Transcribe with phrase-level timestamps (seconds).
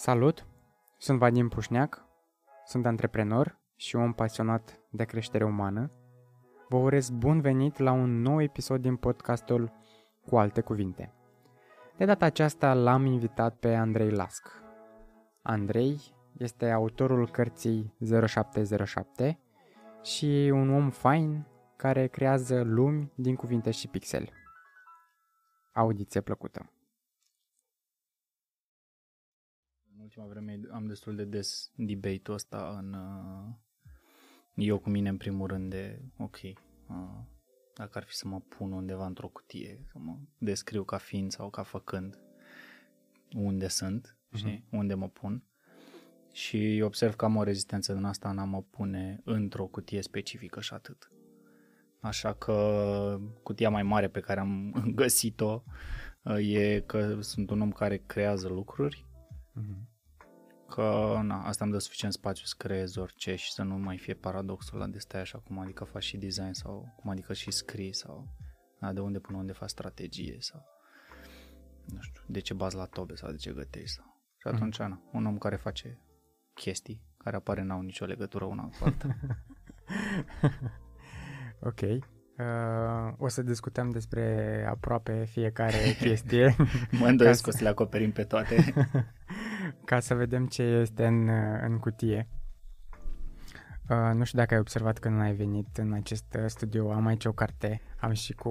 [0.00, 0.46] Salut!
[0.98, 2.04] Sunt Vadim Pușneac,
[2.64, 5.90] sunt antreprenor și om pasionat de creștere umană.
[6.68, 9.72] Vă urez bun venit la un nou episod din podcastul
[10.26, 11.12] Cu alte cuvinte.
[11.96, 14.48] De data aceasta l-am invitat pe Andrei Lasc.
[15.42, 19.38] Andrei este autorul cărții 0707
[20.02, 24.32] și un om fain care creează lumi din cuvinte și pixeli.
[25.72, 26.70] Audiție plăcută!
[30.20, 32.92] Ultima vreme am destul de des debate-ul ăsta în...
[32.92, 33.54] Uh,
[34.54, 36.54] eu cu mine în primul rând de, ok, uh,
[37.74, 41.50] dacă ar fi să mă pun undeva într-o cutie, să mă descriu ca fiind sau
[41.50, 42.18] ca făcând
[43.36, 44.36] unde sunt, uh-huh.
[44.36, 45.44] știi, unde mă pun.
[46.32, 50.60] Și observ că am o rezistență din asta în a mă pune într-o cutie specifică
[50.60, 51.10] și atât.
[52.00, 55.62] Așa că cutia mai mare pe care am găsit-o
[56.22, 59.06] uh, e că sunt un om care creează lucruri,
[59.60, 59.89] uh-huh.
[60.70, 64.14] Că na, asta îmi dă suficient spațiu să creez orice și să nu mai fie
[64.14, 67.94] paradoxul la de stai așa cum adică faci și design sau cum adică și scrii
[67.94, 68.28] sau
[68.78, 70.64] na, de unde până unde faci strategie sau
[71.84, 74.88] nu știu, de ce bazi la tobe sau de ce gătești sau și atunci, uh-huh.
[74.88, 75.98] na, un om care face
[76.54, 79.16] chestii care apare n-au nicio legătură una cu alta.
[81.70, 81.80] ok.
[81.80, 86.56] Uh, o să discutăm despre aproape fiecare chestie.
[86.90, 88.74] mă îndoiesc că o să le acoperim pe toate.
[89.90, 91.28] ca să vedem ce este în,
[91.62, 92.28] în cutie.
[93.88, 97.32] Uh, nu știu dacă ai observat când ai venit în acest studio, am aici o
[97.32, 98.50] carte, am și cu,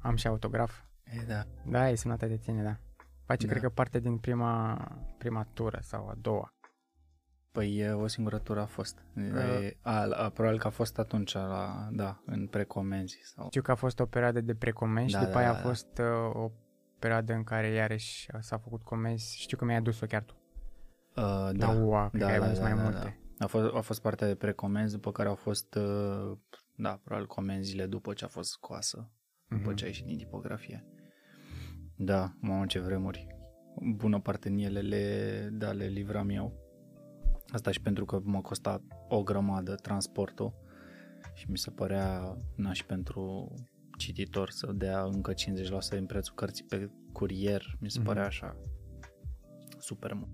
[0.00, 0.80] am și autograf.
[1.04, 1.42] E, da.
[1.64, 2.76] Da, e semnată de tine, da.
[3.24, 3.50] Face, da.
[3.52, 4.76] cred că parte din prima,
[5.18, 6.54] prima tură sau a doua.
[7.52, 9.04] Păi o singură tură a fost.
[9.16, 9.70] Uh.
[9.80, 13.20] A, a, probabil că a fost atunci, la, da, în precomenzi.
[13.22, 13.46] Sau...
[13.46, 15.62] Știu că a fost o perioadă de precomenzi da, și după da, aia da, a
[15.62, 16.14] fost da.
[16.32, 16.50] o
[16.98, 19.38] perioadă în care iarăși s-a făcut comenzi.
[19.38, 20.37] Știu că mi-ai adus-o chiar tu.
[21.18, 23.18] Uh, da, la UA, da, da, da, mai da, multe.
[23.36, 23.44] Da.
[23.44, 26.38] A fost, a fost partea de precomenzi, după care au fost, uh,
[26.74, 29.48] da, probabil comenzile după ce a fost scoasă, uh-huh.
[29.48, 29.74] după mhm.
[29.74, 30.84] ce a ieșit din tipografie.
[31.96, 33.26] Da, mamă ce vremuri.
[33.94, 36.68] Bună parte din ele le, da, le livram eu
[37.52, 40.54] Asta și pentru că mă costa o grămadă transportul
[41.34, 43.54] și mi se părea, na, și pentru
[43.98, 45.36] cititor să dea încă 50%
[45.90, 48.04] din prețul cărții pe curier, mi se mm-hmm.
[48.04, 48.56] părea așa
[49.78, 50.30] super mult.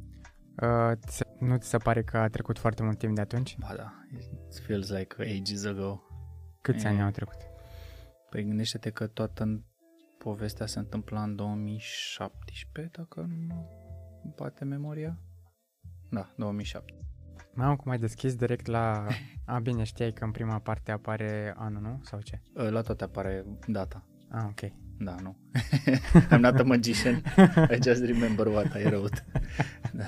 [0.63, 0.93] Uh,
[1.39, 3.57] nu ți se pare că a trecut foarte mult timp de atunci?
[3.59, 3.93] Ba da,
[4.49, 6.03] it feels like ages ago.
[6.61, 7.39] Câți e, ani au trecut?
[8.31, 9.65] Păi gândește-te că toată
[10.19, 13.71] povestea se întâmpla în 2017, dacă nu
[14.37, 15.19] bate memoria.
[16.11, 16.95] Da, 2007.
[17.55, 19.07] Mamă, cum ai deschis direct la...
[19.47, 22.01] A, bine, știai că în prima parte apare anul, nu?
[22.03, 22.41] Sau ce?
[22.55, 24.05] Uh, la toate apare data.
[24.31, 24.73] Ah, ok.
[24.99, 25.37] Da, nu.
[26.33, 27.23] I'm not a magician.
[27.71, 29.25] I just remember what I wrote.
[29.95, 30.05] da.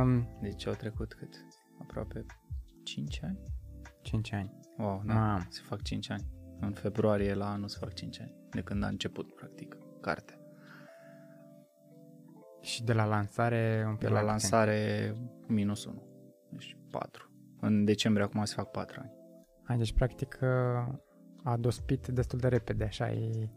[0.00, 1.44] Um, deci au trecut cât?
[1.80, 2.26] Aproape
[2.82, 3.38] 5 ani?
[4.02, 4.60] 5 ani.
[4.78, 5.14] Wow, da.
[5.14, 5.46] Mam.
[5.48, 6.26] Se fac 5 ani.
[6.60, 8.34] În februarie la anul se fac 5 ani.
[8.50, 10.38] De când a început, practic, cartea.
[12.60, 15.12] Și de la lansare un pic De la lansare
[15.46, 16.02] minus 1.
[16.50, 17.30] Deci 4.
[17.60, 19.12] În decembrie acum se fac 4 ani.
[19.62, 20.38] Hai, deci practic
[21.42, 23.48] a dospit destul de repede, așa e...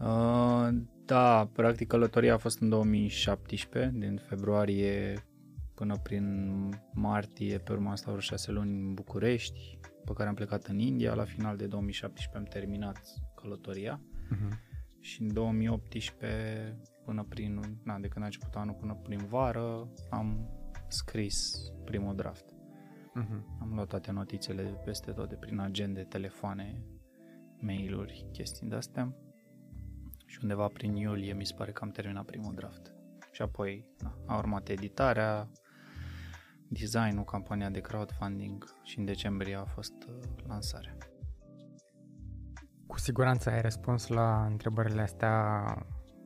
[0.00, 0.68] Uh,
[1.04, 5.24] da, practic călătoria a fost în 2017, din februarie
[5.74, 10.34] până prin martie, pe urmă am stat vreo 6 luni în București, pe care am
[10.34, 13.00] plecat în India, la final de 2017 am terminat
[13.34, 14.58] călătoria uh-huh.
[15.00, 20.48] și în 2018 până prin, na, de când a început anul până prin vară, am
[20.88, 21.52] scris
[21.84, 22.44] primul draft.
[23.20, 23.60] Uh-huh.
[23.60, 26.84] Am luat toate notițele peste tot, de prin agende, telefoane,
[27.60, 29.16] mail-uri, chestii de-astea.
[30.32, 32.92] Și undeva prin iulie mi se pare că am terminat primul draft.
[33.32, 35.48] Și apoi na, a urmat editarea,
[36.68, 40.14] design-ul, campania de crowdfunding și în decembrie a fost uh,
[40.46, 40.96] lansarea.
[42.86, 45.64] Cu siguranță ai răspuns la întrebările astea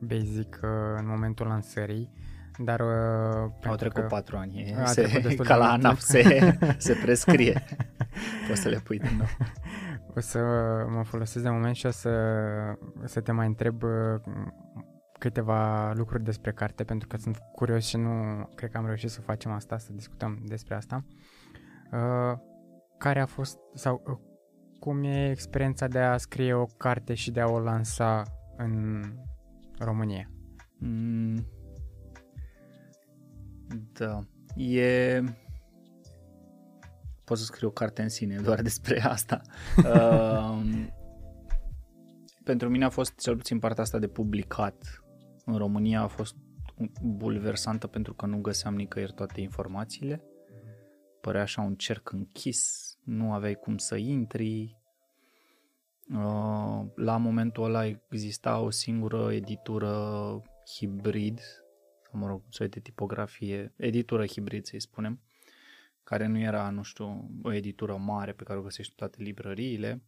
[0.01, 2.13] basic uh, în momentul lansării,
[2.59, 2.81] dar...
[2.81, 7.65] Uh, Au trecut că patru ani, se, trecut ca la ANAF se, se prescrie.
[8.49, 9.29] Poți să le pui din nou.
[10.17, 10.39] O să
[10.89, 12.11] mă folosesc de moment și o să,
[13.05, 14.21] să te mai întreb uh,
[15.19, 18.11] câteva lucruri despre carte, pentru că sunt curios și nu
[18.55, 21.05] cred că am reușit să facem asta, să discutăm despre asta.
[21.93, 22.39] Uh,
[22.99, 24.19] care a fost, sau uh,
[24.79, 28.23] cum e experiența de a scrie o carte și de a o lansa
[28.57, 29.03] în
[29.79, 30.31] România?
[30.79, 31.47] Mm,
[33.93, 34.21] da.
[34.55, 35.21] E...
[37.27, 39.41] Pot să scriu o carte în sine doar despre asta.
[39.77, 40.61] uh,
[42.51, 45.03] pentru mine a fost, cel puțin partea asta de publicat
[45.45, 46.35] în România a fost
[47.03, 50.23] bulversantă pentru că nu găseam nicăieri toate informațiile.
[51.21, 54.81] Părea așa un cerc închis, nu aveai cum să intri.
[56.15, 59.93] Uh, la momentul ăla exista o singură editură
[60.77, 61.41] hibrid,
[62.03, 65.21] sau mă rog, soi de tipografie, editură hibrid să-i spunem,
[66.07, 70.03] care nu era, nu știu, o editură mare pe care o găsești în toate librăriile,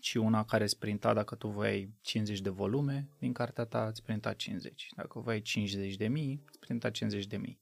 [0.00, 4.02] ci una care îți printa, dacă tu voiai 50 de volume, din cartea ta îți
[4.02, 4.88] printa 50.
[4.96, 7.60] Dacă voiai 50 de mii, îți printa 50 de mii.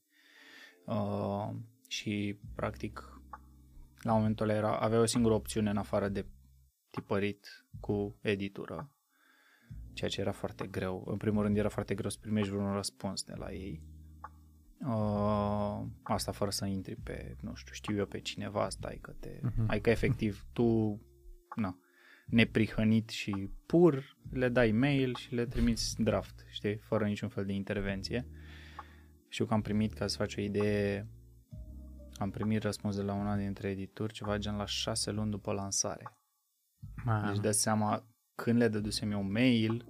[0.85, 1.49] Uh,
[1.87, 3.21] și, practic,
[4.01, 6.25] la momentul ăla era, avea o singură opțiune în afară de
[6.89, 8.91] tipărit cu editură,
[9.93, 11.03] ceea ce era foarte greu.
[11.07, 13.88] În primul rând era foarte greu să primești vreun răspuns de la ei.
[14.85, 19.39] Uh, asta fără să intri pe, nu știu, știu eu pe cineva, stai că te...
[19.39, 19.65] Uh-huh.
[19.67, 21.01] Ai că efectiv tu,
[21.55, 21.77] na,
[22.25, 27.53] neprihănit și pur, le dai mail și le trimiți draft, știi, fără niciun fel de
[27.53, 28.27] intervenție.
[29.27, 31.07] Știu că am primit, ca să faci o idee,
[32.17, 36.17] am primit răspuns de la una dintre edituri, ceva gen la șase luni după lansare.
[37.03, 37.31] Man.
[37.31, 39.85] Deci dă seama când le dădusem eu mail,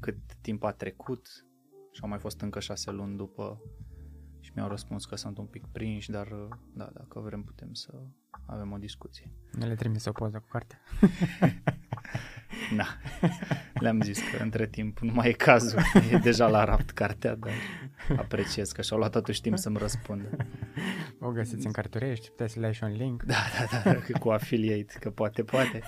[0.00, 1.26] cât timp a trecut
[1.92, 3.60] și au mai fost încă șase luni după
[4.44, 6.28] și mi-au răspuns că sunt un pic prinși, dar
[6.74, 7.92] da, dacă vrem putem să
[8.46, 9.30] avem o discuție.
[9.58, 10.80] Ne le trimis o poză cu cartea.
[12.76, 12.86] da,
[13.74, 15.80] le-am zis că între timp nu mai e cazul,
[16.10, 17.52] e deja la rapt cartea, dar
[18.16, 20.36] apreciez că și-au luat totuși timp să-mi răspundă.
[21.20, 23.22] O găsiți în carturești, puteți să le ai și un link.
[23.22, 25.82] Da, da, da, da cu affiliate, că poate, poate.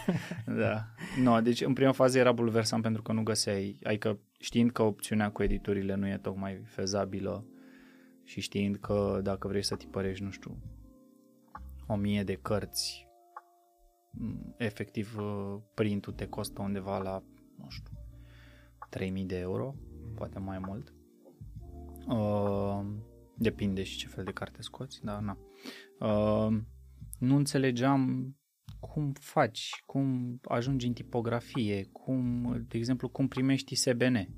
[0.47, 0.88] Da.
[1.23, 5.31] No, deci în prima fază era bulversant pentru că nu găseai, adică știind că opțiunea
[5.31, 7.44] cu editurile nu e tocmai fezabilă
[8.26, 10.58] și știind că dacă vrei să tipărești, nu știu,
[11.87, 13.08] o mie de cărți,
[14.56, 17.23] efectiv uh, printul te costă undeva la,
[17.56, 17.93] nu știu,
[18.90, 19.75] 3000 de euro,
[20.14, 20.94] poate mai mult.
[22.06, 22.87] Uh,
[23.34, 25.38] depinde și ce fel de carte scoți, dar na.
[25.99, 26.58] Uh,
[27.19, 28.34] nu înțelegeam
[28.81, 34.29] cum faci, cum ajungi în tipografie, cum, de exemplu, cum primești ISBN.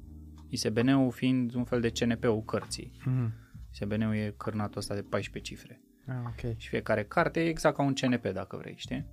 [0.48, 2.92] ISBN-ul fiind un fel de CNP-ul cărții.
[3.00, 3.47] Mm-hmm.
[3.72, 5.80] ISBN-ul e cărnatul ăsta de 14 cifre.
[6.06, 6.54] Ah, okay.
[6.56, 9.06] Și fiecare carte e exact ca un CNP, dacă vrei, știi?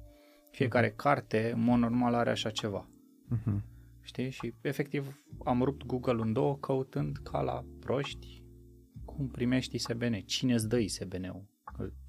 [0.51, 0.95] Fiecare uh-huh.
[0.95, 2.89] carte, în mod normal, are așa ceva.
[3.35, 3.61] Uh-huh.
[4.01, 4.29] Știi?
[4.29, 8.43] Și efectiv am rupt Google în două căutând ca la proști
[9.05, 11.53] cum primești ISBN, cine îți dă ISBN-ul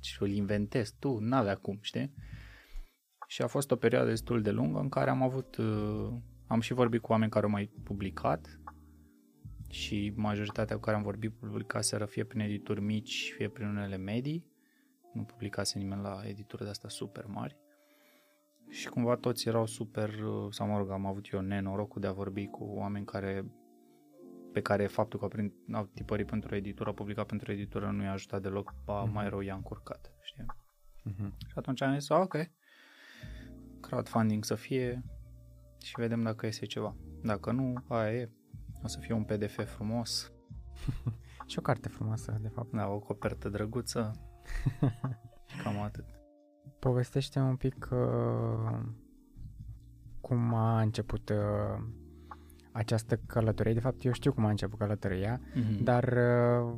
[0.00, 2.14] și îl inventezi tu, n-avea cum, știi?
[3.26, 6.12] Și a fost o perioadă destul de lungă în care am avut, uh,
[6.46, 8.55] am și vorbit cu oameni care au mai publicat
[9.68, 14.54] și majoritatea cu care am vorbit publicaseră fie prin edituri mici, fie prin unele medii
[15.16, 17.56] nu publicase nimeni la editură de astea super mari.
[18.68, 20.10] Și cumva toți erau super,
[20.50, 23.44] sau mă rog, am avut eu nenorocul de a vorbi cu oameni care
[24.52, 27.90] pe care faptul că prin, au tipărit pentru o editură, au publicat pentru o editură
[27.90, 29.12] nu i-a ajutat deloc, ba mm-hmm.
[29.12, 30.44] mai rău i-a încurcat, știi?
[31.10, 31.36] Mm-hmm.
[31.38, 32.36] Și atunci am zis, ok,
[33.80, 35.04] crowdfunding să fie
[35.82, 36.96] și vedem dacă iese ceva.
[37.22, 38.30] Dacă nu, aia e,
[38.86, 40.32] o să fie un PDF frumos.
[41.46, 42.72] și o carte frumoasă, de fapt.
[42.72, 44.12] Da, o copertă drăguță,
[45.62, 46.04] Cam atât.
[46.78, 48.78] Povestește un pic uh,
[50.20, 51.84] cum a început uh,
[52.72, 53.72] această călătorie.
[53.72, 55.82] De fapt, eu știu cum a început călătoria, mm-hmm.
[55.82, 56.74] dar uh,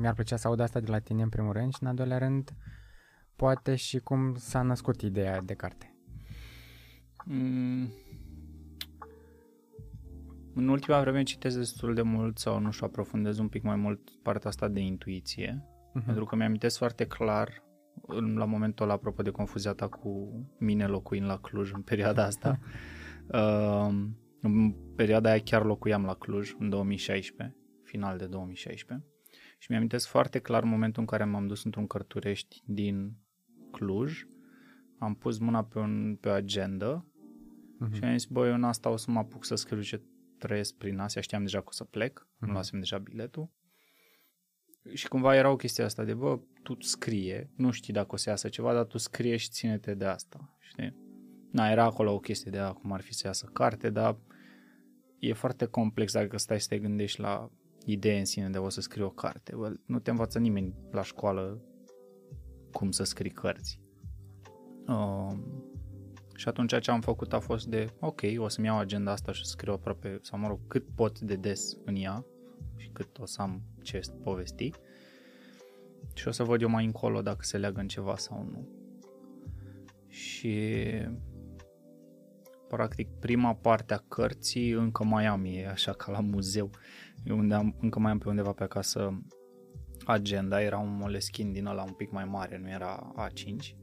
[0.00, 2.18] mi-ar plăcea să aud asta de la tine în primul rând și în al doilea
[2.18, 2.50] rând
[3.36, 5.94] poate și cum s-a născut ideea de carte.
[7.24, 7.92] Mm.
[10.54, 14.10] În ultima vreme citesc destul de mult sau nu știu, aprofundez un pic mai mult
[14.22, 16.04] partea asta de intuiție uh-huh.
[16.04, 17.62] pentru că mi-am foarte clar
[18.34, 22.58] la momentul ăla, apropo de confuzia ta cu mine locuind la Cluj în perioada asta.
[23.26, 23.94] uh,
[24.40, 29.06] în perioada aia chiar locuiam la Cluj, în 2016, final de 2016.
[29.58, 33.16] Și mi-am foarte clar momentul în care m-am dus într-un cărturești din
[33.70, 34.22] Cluj,
[34.98, 37.06] am pus mâna pe, un, pe o agenda
[37.84, 37.92] uh-huh.
[37.92, 40.02] și am zis, băi, eu în asta o să mă apuc să scriu ce
[40.46, 42.38] trăiesc prin Asia, știam deja că o să plec, uh-huh.
[42.38, 43.50] îmi luasem deja biletul
[44.92, 48.28] și cumva era o chestie asta de, bă, tu scrie, nu știi dacă o să
[48.28, 50.96] iasă ceva, dar tu scrie și ține-te de asta, știi?
[51.50, 54.18] Na, era acolo o chestie de cum ar fi să iasă carte, dar
[55.18, 57.50] e foarte complex dacă stai să te gândești la
[57.84, 59.54] idee în sine de o să scrii o carte.
[59.56, 61.62] Bă, nu te învață nimeni la școală
[62.72, 63.80] cum să scrii cărți.
[64.86, 65.71] Um,
[66.36, 69.44] și atunci ce am făcut a fost de, ok, o să-mi iau agenda asta și
[69.44, 72.24] scriu aproape, sau mă rog, cât pot de des în ea,
[72.76, 74.70] și cât o să am ce povesti
[76.14, 78.68] și o să văd eu mai încolo dacă se leagă în ceva sau nu.
[80.08, 80.84] Și
[82.68, 86.70] practic prima parte a cărții încă mai am, e așa ca la muzeu,
[87.24, 89.22] e unde am, încă mai am pe undeva pe acasă
[90.04, 93.81] agenda, era un moleschin din ăla un pic mai mare, nu era A5,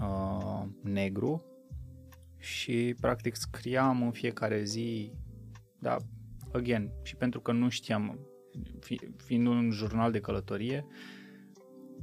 [0.00, 1.44] uh, negru
[2.38, 5.12] și practic scriam în fiecare zi,
[5.78, 5.96] da,
[6.52, 8.18] again, și pentru că nu știam,
[8.80, 10.86] fi, fiind un jurnal de călătorie,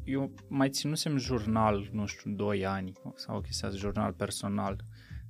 [0.03, 4.83] eu mai ținusem jurnal, nu știu, 2 ani sau o chestie, jurnal personal,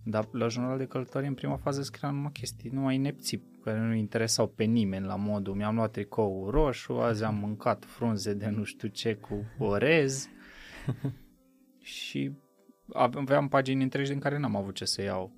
[0.03, 3.93] dar la jurnal de călătorie în prima fază scriam numai chestii, numai inepții care nu
[3.93, 8.63] interesau pe nimeni la modul, mi-am luat tricou roșu, azi am mâncat frunze de nu
[8.63, 10.27] știu ce cu orez.
[11.81, 12.31] Și
[12.93, 15.33] aveam pagini întregi din care n-am avut ce să iau.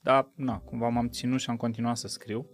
[0.00, 2.46] Dar, na, cumva m-am ținut și am continuat să scriu.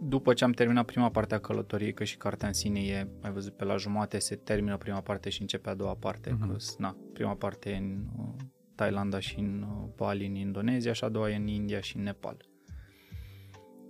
[0.00, 3.32] După ce am terminat prima parte a călătoriei, că și cartea în sine e, mai
[3.32, 6.48] văzut, pe la jumate se termină prima parte și începe a doua parte, uh-huh.
[6.48, 8.34] că, na, prima parte e în uh,
[8.74, 12.02] Thailanda și în uh, Bali, în Indonezia, și a doua e în India și în
[12.02, 12.36] Nepal.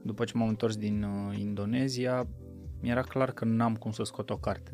[0.04, 2.28] După ce m-am întors din uh, Indonezia,
[2.80, 4.72] mi-era clar că n-am cum să scot o carte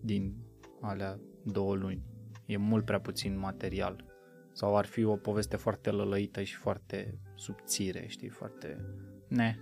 [0.00, 0.36] din
[0.80, 2.02] alea două luni.
[2.46, 4.04] E mult prea puțin material.
[4.52, 8.84] Sau ar fi o poveste foarte lălăită și foarte subțire, știi, foarte...
[9.28, 9.58] Ne.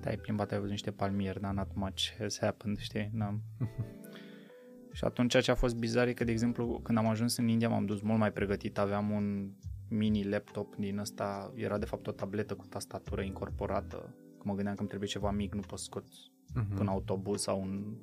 [0.00, 3.42] Te-ai plimbat, ai văzut niște palmieri, dar not much has happened, știi, n-am...
[4.92, 7.68] și atunci ce a fost bizar e că, de exemplu, când am ajuns în India
[7.68, 9.50] m-am dus mult mai pregătit, aveam un
[9.88, 14.74] mini laptop din ăsta, era de fapt o tabletă cu tastatură incorporată, că mă gândeam
[14.74, 16.78] că îmi trebuie ceva mic, nu pot scot uh-huh.
[16.78, 17.96] în autobuz sau un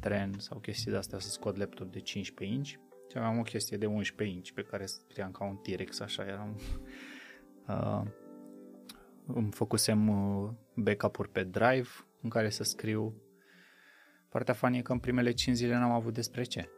[0.00, 2.68] tren sau chestii de astea să scot laptop de 15 inch
[3.10, 6.56] și aveam o chestie de 11 inch pe care scriam ca un T-Rex, așa eram.
[7.68, 8.02] Uh,
[9.26, 11.88] îmi făcusem uh, backup-uri pe Drive
[12.20, 13.14] în care să scriu.
[14.28, 16.68] Partea funny e că în primele 5 zile n-am avut despre ce.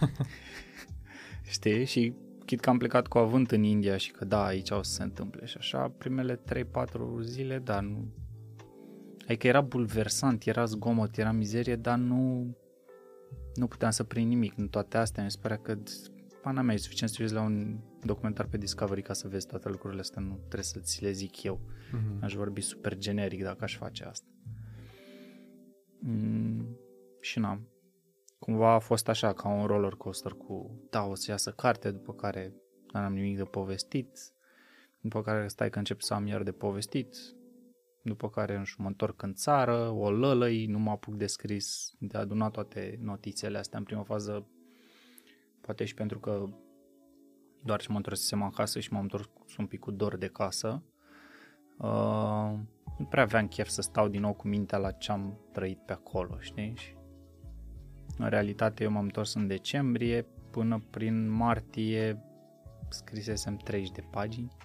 [1.54, 1.84] Știi?
[1.84, 4.92] Și chit că am plecat cu avânt în India și că da, aici o să
[4.92, 6.64] se întâmple și așa, primele 3-4
[7.20, 8.08] zile, da, nu...
[9.26, 12.54] Adică era bulversant, era zgomot, era mizerie, dar nu,
[13.54, 15.24] nu puteam să prind nimic în toate astea.
[15.24, 15.78] Mi se părea că
[16.42, 20.00] pana mea e suficient să la un documentar pe Discovery ca să vezi toate lucrurile
[20.00, 21.60] astea, nu trebuie să ți le zic eu.
[21.60, 22.22] Mm-hmm.
[22.22, 24.26] Aș vorbi super generic dacă aș face asta.
[25.98, 26.78] Mm,
[27.20, 27.68] și n-am.
[28.38, 32.12] Cumva a fost așa, ca un roller coaster cu, da, o să iasă carte, după
[32.12, 32.54] care
[32.92, 34.18] nu am nimic de povestit,
[35.00, 37.16] după care stai că încep să am iar de povestit,
[38.06, 42.50] după care mă întorc în țară, o lălăi, nu mă apuc de scris, de adunat
[42.50, 44.46] toate notițele astea în prima fază,
[45.60, 46.48] poate și pentru că
[47.62, 50.82] doar ce mă întorsesem acasă și m-am întors un pic cu dor de casă.
[51.78, 52.52] Uh,
[52.98, 55.92] nu prea aveam chef să stau din nou cu mintea la ce am trăit pe
[55.92, 56.72] acolo, știi?
[56.76, 56.96] Și
[58.18, 62.22] în realitate eu m-am întors în decembrie, până prin martie
[62.88, 64.56] scrisesem 30 de pagini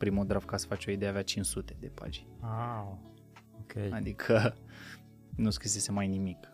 [0.00, 2.28] primul draft, ca să faci o idee, avea 500 de pagini.
[2.42, 3.02] Wow,
[3.60, 3.92] ok.
[3.92, 4.54] Adică
[5.36, 6.48] nu scrisese mai nimic.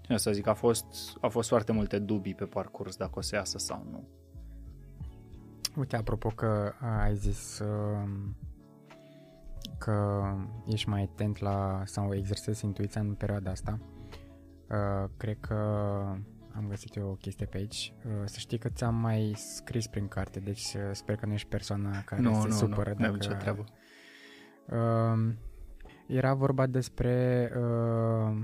[0.00, 0.84] Și asta zic, a fost,
[1.20, 4.08] a fost foarte multe dubii pe parcurs dacă o să iasă sau nu.
[5.76, 8.10] Uite, apropo că ai zis uh,
[9.78, 10.22] că
[10.66, 13.78] ești mai atent la sau exersezi intuiția în perioada asta,
[14.70, 15.56] uh, cred că
[16.56, 17.94] am găsit eu o chestie pe aici.
[18.04, 21.48] Uh, să știi că ți-am mai scris prin carte, deci uh, sper că nu ești
[21.48, 22.94] persoana care nu, se nu, supără.
[22.98, 23.28] Nu, dacă...
[23.28, 23.64] nu, treabă.
[24.66, 25.34] Uh,
[26.06, 28.36] era vorba despre uh,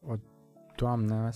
[0.00, 0.14] o
[0.76, 1.30] doamnă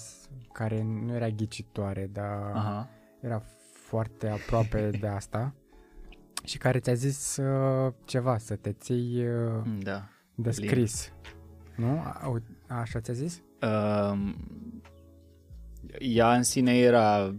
[0.52, 2.88] care nu era ghicitoare, dar Aha.
[3.20, 5.54] era foarte aproape de asta
[6.44, 11.12] și care ți-a zis uh, ceva, să te ții uh, da, de scris.
[11.76, 11.98] Nu?
[11.98, 13.42] A, așa ți-a zis?
[13.62, 14.34] Uh,
[15.98, 17.34] ea în sine era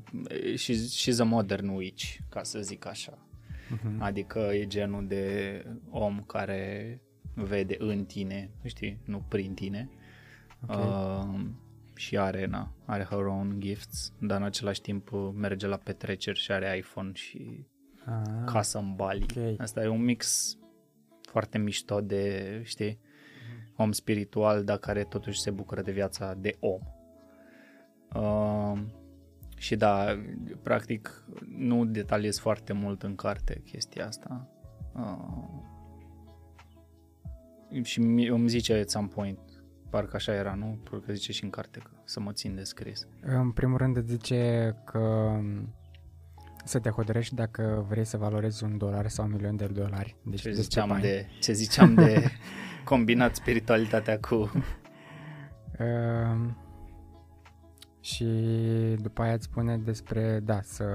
[0.56, 3.28] și she's a modern witch, ca să zic așa.
[3.76, 3.98] Uh-huh.
[4.00, 7.02] Adică e genul de om care
[7.34, 9.90] vede în tine, știi, nu prin tine.
[10.68, 10.88] Okay.
[10.88, 11.40] Uh,
[11.96, 16.52] și are, na, are her own gifts, dar în același timp merge la petreceri și
[16.52, 17.68] are iPhone și
[18.06, 19.26] ah, casă în Bali.
[19.30, 19.56] Okay.
[19.58, 20.58] Asta e un mix
[21.22, 23.74] foarte mișto de, știi, mhm.
[23.76, 26.82] om spiritual, dar care totuși se bucură de viața de om.
[28.16, 28.80] Uh,
[29.58, 30.20] și da,
[30.64, 31.24] practic
[31.58, 34.48] nu detaliez foarte mult în carte chestia asta.
[34.94, 35.62] Uh,
[37.84, 39.40] și îmi zice at some point,
[39.90, 40.66] parcă așa era, nu?
[40.66, 43.08] Pentru că zice și în carte că să mă țin de scris.
[43.22, 45.36] În primul rând îți zice că
[46.64, 50.16] să te hotărăști dacă vrei să valorezi un dolar sau un milion de dolari.
[50.22, 52.24] Deci ce, ziceam de, ce ziceam de
[52.84, 54.36] combinat spiritualitatea cu...
[55.80, 56.50] Uh,
[58.04, 58.26] Și
[59.02, 60.86] după aia îți spune despre, da, să,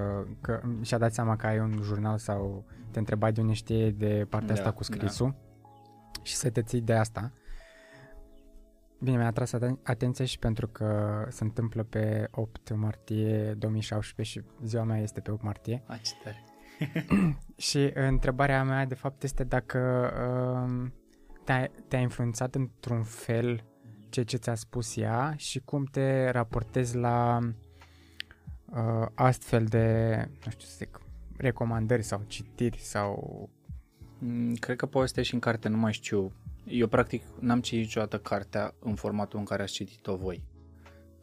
[0.40, 4.26] că și-a dat seama că ai un jurnal sau te întreba de unde știe de
[4.28, 5.34] partea Da, asta cu scrisul
[6.22, 7.32] și să te ții de asta.
[9.00, 14.44] Bine, mi-a atras aten- atenția și pentru că se întâmplă pe 8 martie 2017 și
[14.64, 15.82] ziua mea este pe 8 martie.
[15.86, 16.44] A, ce tare.
[17.56, 20.10] Și întrebarea mea, de fapt, este dacă
[20.66, 20.92] um,
[21.44, 23.64] te-a, te-a influențat într-un fel
[24.10, 27.38] ceea ce ți-a spus ea și cum te raportezi la
[28.64, 31.00] uh, astfel de, nu știu să zic,
[31.36, 33.48] recomandări sau citiri sau...
[34.18, 36.32] Mm, Cred că povestea e și în carte, nu mai știu.
[36.64, 40.42] Eu practic n-am citit niciodată cartea în formatul în care ați citit-o voi.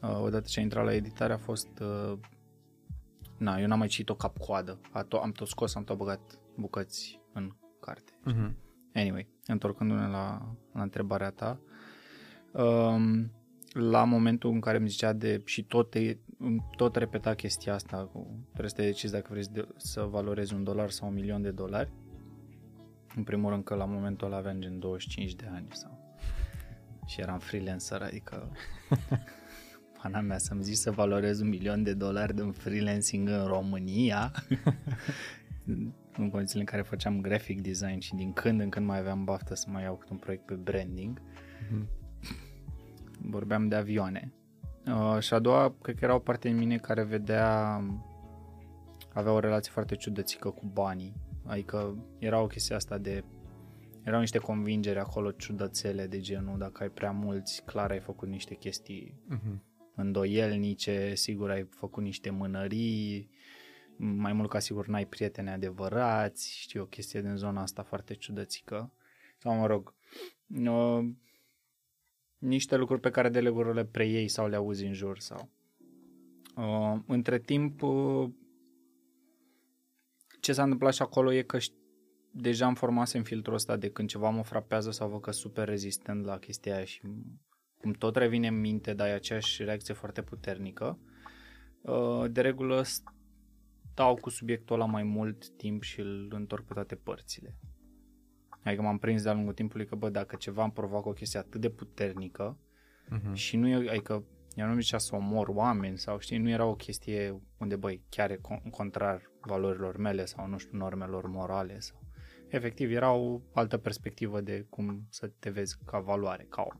[0.01, 1.67] Uh, Odată ce am intrat la editare a fost...
[1.81, 2.17] uh,
[3.37, 4.79] Na, eu n-am mai citit-o cap-coadă.
[4.91, 8.11] A to- Am tot scos, am tot băgat bucăți în carte.
[8.31, 8.51] Uh-huh.
[8.93, 11.59] Anyway, întorcându-ne la, la întrebarea ta,
[12.55, 13.31] um,
[13.71, 16.17] la momentul în care mi zicea de și tot, te,
[16.75, 20.53] tot repeta chestia asta, cu, trebuie să te decizi dacă vrei să de, să valorezi
[20.53, 21.91] un dolar sau un milion de dolari,
[23.15, 26.17] în primul rând că la momentul ăla aveam gen 25 de ani sau
[27.05, 28.51] și eram freelancer, adică
[30.01, 34.31] pana mea să-mi zici să valorez un milion de dolari din freelancing în România
[36.17, 39.55] în condițiile în care făceam graphic design și din când în când mai aveam baftă
[39.55, 41.21] să mai iau câte un proiect pe branding,
[41.71, 41.87] Mhm.
[43.29, 44.33] Vorbeam de avioane.
[44.87, 47.81] Uh, și a doua, cred că era o parte din mine care vedea,
[49.13, 51.13] avea o relație foarte ciudățică cu banii.
[51.45, 53.23] Adică era o chestie asta de,
[54.03, 58.55] erau niște convingeri acolo ciudățele de genul, dacă ai prea mulți, clar ai făcut niște
[58.55, 59.59] chestii Uh-huh.
[59.95, 63.29] îndoielnice, sigur ai făcut niște mânării,
[63.97, 68.93] mai mult ca sigur n-ai prieteni adevărați, știi, o chestie din zona asta foarte ciudățică.
[69.37, 69.93] Sau mă rog,
[70.47, 71.09] uh,
[72.45, 75.49] niște lucruri pe care de legură le preiei sau le auzi în jur sau...
[76.55, 78.29] Uh, între timp, uh,
[80.39, 81.73] ce s-a întâmplat și acolo e că ș-
[82.31, 86.25] deja am formasem filtrul ăsta de când ceva mă frapează sau văd că super rezistent
[86.25, 87.01] la chestia aia și
[87.77, 90.99] cum tot revine în minte, dar e aceeași reacție foarte puternică,
[91.81, 92.83] uh, de regulă
[93.91, 97.57] stau cu subiectul ăla mai mult timp și îl întorc pe toate părțile.
[98.65, 101.61] Adică m-am prins de-a lungul timpului că, bă, dacă ceva îmi provoacă o chestie atât
[101.61, 102.57] de puternică
[103.11, 103.33] Uh-huh.
[103.33, 104.23] și nu e, adică
[104.55, 108.31] eu nu zicea să omor oameni sau știi, nu era o chestie unde, băi, chiar
[108.31, 112.03] e con- contrar valorilor mele sau, nu știu, normelor morale sau...
[112.47, 116.79] Efectiv, era o altă perspectivă de cum să te vezi ca valoare, ca om.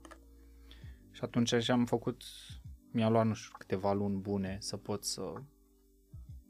[1.12, 2.24] Și atunci așa am făcut,
[2.92, 5.34] mi-a luat, nu știu, câteva luni bune să pot să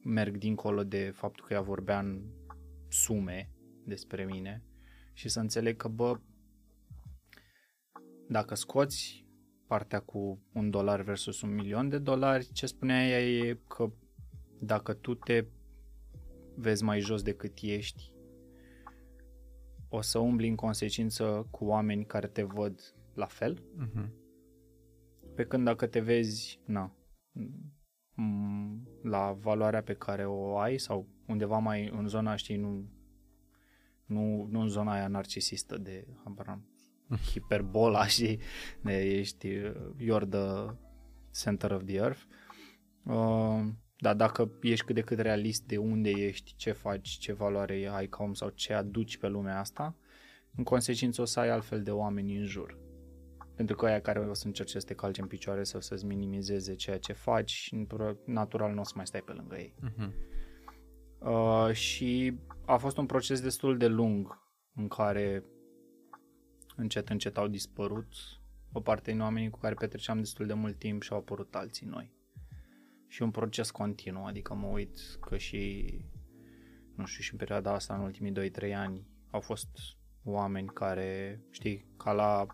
[0.04, 2.22] merg dincolo de faptul că ea vorbea în
[2.88, 3.50] sume
[3.86, 4.64] despre mine
[5.16, 6.20] și să înțeleg că, bă,
[8.28, 9.26] dacă scoți
[9.68, 13.92] partea cu un dolar versus un milion de dolari, ce spunea ea e că
[14.60, 15.46] dacă tu te
[16.56, 18.12] vezi mai jos decât ești,
[19.90, 24.10] o să umbli în consecință cu oameni care te văd la fel, Uh-huh.
[25.36, 26.96] pe când dacă te vezi, na,
[28.14, 32.90] m- la valoarea pe care o ai sau undeva mai în zona, știi, nu,
[34.06, 36.66] nu, nu în zona aia narcisistă de, habar n-am,
[37.32, 38.40] hiperbola și
[38.82, 40.76] de ești, uh, you're the
[41.44, 42.22] center of the earth.
[43.04, 43.66] Uh,
[43.98, 48.08] dar dacă ești cât de cât realist de unde ești, ce faci, ce valoare ai
[48.08, 49.96] ca om sau ce aduci pe lumea asta,
[50.56, 52.78] în consecință o să ai altfel de oameni în jur.
[53.56, 56.76] Pentru că aia care o să încerce să te calce în picioare sau să-ți minimizeze
[56.76, 57.88] ceea ce faci și
[58.26, 59.76] natural nu o să mai stai pe lângă ei.
[59.84, 60.12] Uh-huh.
[61.20, 64.44] Uh, și a fost un proces destul de lung
[64.76, 65.44] în care
[66.76, 68.14] încet, încet au dispărut
[68.72, 71.86] o parte din oamenii cu care petreceam destul de mult timp și au apărut alții
[71.86, 72.14] noi.
[73.08, 75.94] Și un proces continuu, adică mă uit că și,
[76.96, 79.70] nu știu, și în perioada asta, în ultimii 2-3 ani, au fost
[80.24, 82.46] oameni care, știi, ca la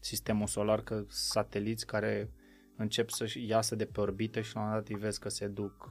[0.00, 2.32] sistemul solar, că sateliți care
[2.76, 5.46] încep să iasă de pe orbită și la un moment dat îi vezi că se
[5.46, 5.90] duc,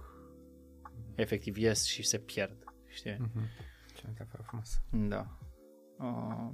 [1.15, 2.62] efectiv ies și se pierd,
[2.93, 3.13] știi?
[3.13, 3.95] Uh-huh.
[3.95, 4.84] Ce metaforă frumoasă.
[4.91, 5.38] Da.
[5.99, 6.51] Uh,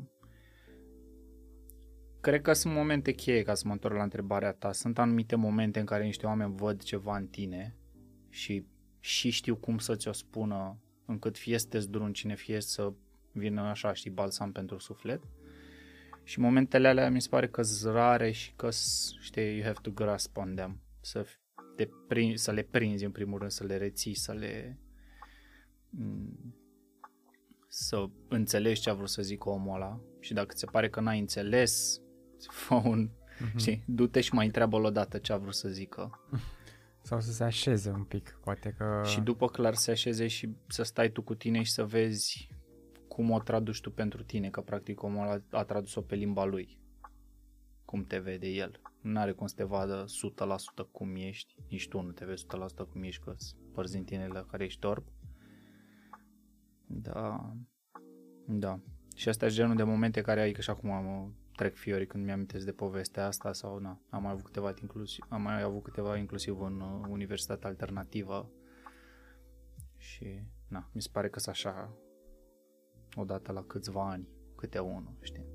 [2.22, 4.72] cred că sunt momente cheie, ca să mă întorc la întrebarea ta.
[4.72, 7.76] Sunt anumite momente în care niște oameni văd ceva în tine
[8.30, 8.66] și
[9.00, 12.94] și știu cum să ți-o spună încât fie să te zdruncine, fie să
[13.32, 15.24] vină așa, știi, balsam pentru suflet.
[16.24, 18.70] Și momentele alea mi se pare că sunt rare și că,
[19.20, 20.82] știi, you have to grasp on them.
[21.02, 21.26] Să,
[21.76, 24.89] te prin, să le prinzi în primul rând, să le reții, să le mm,
[27.68, 31.00] să înțelegi ce a vrut să zică omul ăla și dacă ți se pare că
[31.00, 32.02] n-ai înțeles,
[32.50, 33.58] fă un, Mhm.
[33.58, 36.20] știi, du-te și mai întreabă-l odată ce a vrut să zică.
[37.02, 39.02] Sau să se așeze un pic, poate că...
[39.06, 42.50] Și după clar se așeze și să stai tu cu tine și să vezi
[43.08, 46.78] cum o traduci tu pentru tine, că practic omul a, a tradus-o pe limba lui.
[47.86, 48.82] Cum te vede el.
[49.02, 52.86] Nu are cum să te vadă 100% cum ești, nici tu nu te vezi 100%
[52.92, 53.36] cum ești, că
[53.74, 55.04] părți din tine la care ești orb.
[56.92, 57.54] Da,
[58.48, 58.80] da.
[59.16, 62.24] Și asta e genul de momente care ai, că și acum am, trec fiori când
[62.24, 66.18] mi-am de povestea asta sau na, am mai avut câteva inclusiv, am mai avut câteva
[66.18, 68.52] inclusiv în uh, universitatea alternativă
[69.98, 71.98] și na, mi se pare că sunt așa
[73.16, 75.46] odată la câțiva ani, câte unul, știi.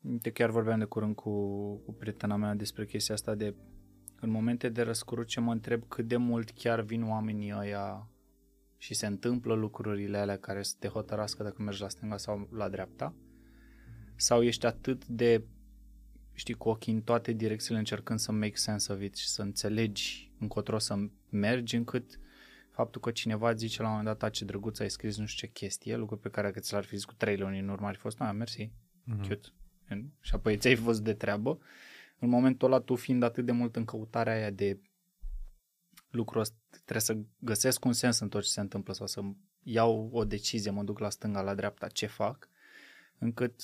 [0.00, 1.30] De chiar vorbeam de curând cu,
[1.76, 3.54] cu prietena mea despre chestia asta de
[4.20, 8.10] în momente de răscruce mă întreb cât de mult chiar vin oamenii ăia
[8.78, 12.68] și se întâmplă lucrurile alea care să te hotărască dacă mergi la stânga sau la
[12.68, 13.14] dreapta
[14.16, 15.44] sau ești atât de
[16.32, 20.32] știi, cu ochii în toate direcțiile încercând să make sense of it și să înțelegi
[20.38, 20.94] încotro să
[21.28, 22.18] mergi încât
[22.70, 25.52] faptul că cineva zice la un moment dat ce drăguț ai scris nu știu ce
[25.52, 27.94] chestie, lucru pe care că ți l-ar fi zis cu trei luni în urmă ar
[27.94, 29.28] fi fost, ah, mersi, mm-hmm.
[29.28, 29.48] cute.
[30.20, 31.58] Și apoi ți-ai fost de treabă.
[32.18, 34.80] În momentul ăla tu fiind atât de mult în căutarea aia de
[36.10, 39.20] lucrul ăsta, trebuie să găsesc un sens în tot ce se întâmplă sau să
[39.62, 42.48] iau o decizie, mă duc la stânga, la dreapta, ce fac,
[43.18, 43.62] încât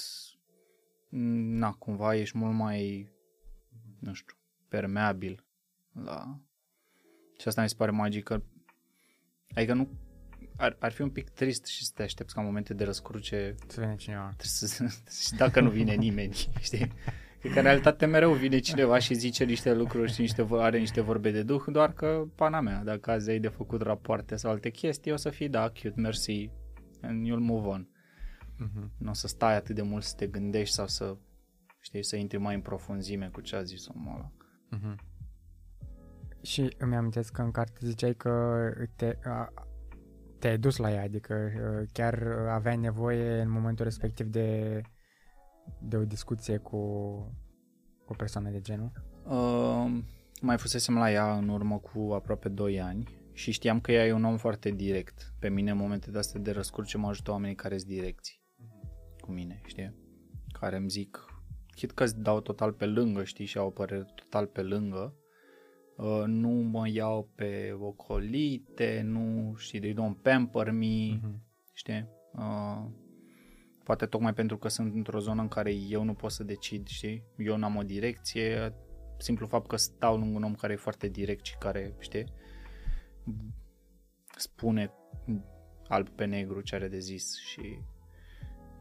[1.08, 3.12] na, cumva ești mult mai,
[3.98, 4.36] nu știu,
[4.68, 5.44] permeabil
[5.92, 6.40] la...
[7.38, 8.44] Și asta mi se pare magică.
[9.54, 9.88] Adică nu,
[10.56, 13.54] ar, ar fi un pic trist și să te aștepți ca în momente de răscruce
[13.66, 14.34] să vină cineva.
[14.38, 14.86] Să,
[15.26, 16.92] și dacă nu vine nimeni, știi?
[17.42, 21.00] Cred că în realitate mereu vine cineva și zice niște lucruri și niște, are niște
[21.00, 24.70] vorbe de duh, doar că pana mea, dacă azi ai de făcut rapoarte sau alte
[24.70, 26.50] chestii, o să fii, da, cute, mersi,
[27.00, 27.88] and you'll move on.
[28.54, 28.88] Uh-huh.
[28.98, 31.16] Nu o să stai atât de mult să te gândești sau să,
[31.80, 34.32] știi, să intri mai în profunzime cu ce a zis omul ăla.
[34.76, 34.96] Uh-huh.
[36.42, 38.60] Și îmi amintesc că în carte ziceai că
[38.96, 39.52] te, a,
[40.38, 41.50] te-ai dus la ea, adică
[41.92, 44.80] chiar aveai nevoie în momentul respectiv de,
[45.78, 46.78] de o discuție cu,
[48.04, 48.92] cu o persoană de genul?
[49.24, 50.02] Uh,
[50.40, 54.12] mai fusesem la ea în urmă cu aproape 2 ani și știam că ea e
[54.12, 55.34] un om foarte direct.
[55.38, 58.40] Pe mine în momente de astea de răscurce mă ajută oamenii care sunt direcții
[59.20, 59.94] cu mine, știi?
[60.52, 61.26] Care îmi zic,
[61.74, 65.14] chit că îți dau total pe lângă, știi, și au o părere total pe lângă,
[65.96, 71.38] uh, nu mă iau pe ocolite, nu, știi, they don't pamper me, uh-huh.
[71.72, 72.08] știi?
[72.32, 72.86] Uh,
[73.84, 77.24] poate tocmai pentru că sunt într-o zonă în care eu nu pot să decid, știi?
[77.36, 78.74] Eu n-am o direcție,
[79.18, 82.32] simplu fapt că stau lângă un om care e foarte direct și care, știi,
[84.36, 84.92] spune
[85.88, 87.78] alb pe negru ce are de zis și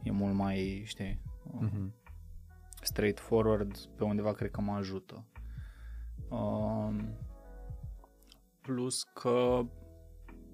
[0.04, 1.22] e mult mai, știi,
[1.60, 1.90] uh-huh.
[2.82, 5.26] straightforward, pe undeva cred că mă ajută.
[6.30, 6.96] Uh,
[8.62, 9.62] plus că,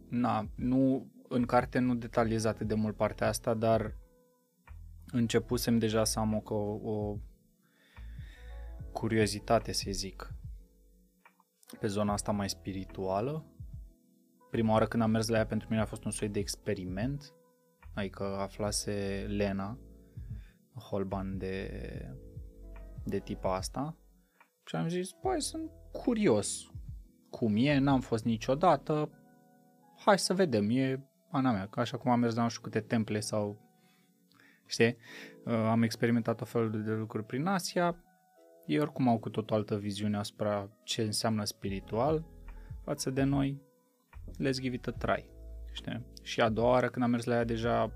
[0.10, 3.96] na, nu, în carte nu detaliez atât de mult partea asta, dar
[5.12, 6.56] începusem deja să am o,
[6.91, 7.17] o
[8.91, 10.34] curiozitate, să zic,
[11.80, 13.46] pe zona asta mai spirituală.
[14.52, 17.38] Prima oară când am mers la ea pentru mine a fost un soi de experiment
[17.98, 19.80] adică aflase Lena
[20.89, 21.70] Holban de,
[23.04, 23.98] de tipa asta
[24.65, 26.72] și am zis, băi, sunt curios
[27.30, 29.10] cum e, n-am fost niciodată,
[30.06, 32.80] hai să vedem, e ana mea, că așa cum am mers la nu știu câte
[32.80, 33.67] temple sau,
[34.68, 34.98] știi,
[35.44, 38.04] uh, am experimentat o fel de lucruri prin Asia,
[38.66, 42.26] ei oricum au cu tot o altă viziune asupra ce înseamnă spiritual
[42.84, 43.62] față de noi,
[44.44, 45.36] let's give it a try
[45.78, 46.06] știi?
[46.22, 47.92] Și a doua oară când am mers la ea deja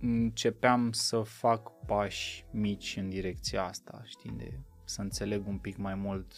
[0.00, 5.94] începeam să fac pași mici în direcția asta, știi, de să înțeleg un pic mai
[5.94, 6.32] mult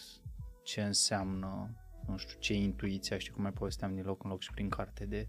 [0.63, 1.75] ce înseamnă,
[2.07, 5.05] nu știu, ce intuiția, știi cum mai povesteam din loc în loc și prin carte
[5.05, 5.27] de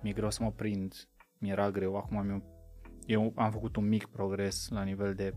[0.00, 1.08] mi-e greu să mă prind,
[1.42, 2.44] mi-era greu, acum am,
[3.06, 5.34] eu am făcut un mic progres la nivel de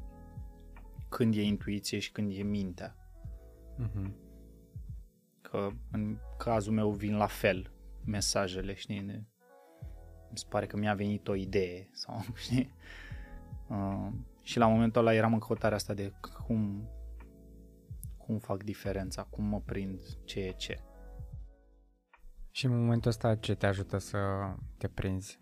[1.10, 2.96] când e intuiție și când e mintea.
[3.80, 4.24] Uh-huh
[5.56, 7.72] că în cazul meu vin la fel
[8.06, 9.02] mesajele, știi?
[9.02, 9.24] De,
[10.30, 12.74] mi se pare că mi-a venit o idee sau, știi?
[13.68, 14.08] Uh,
[14.42, 16.14] și la momentul ăla eram în căutarea asta de
[16.46, 16.90] cum,
[18.18, 20.80] cum fac diferența, cum mă prind ce e ce.
[22.52, 24.18] Și în momentul ăsta ce te ajută să
[24.78, 25.40] te prinzi?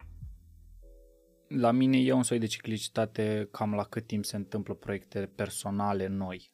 [1.56, 6.08] La mine e un soi de ciclicitate cam la cât timp se întâmplă proiecte personale
[6.08, 6.52] noi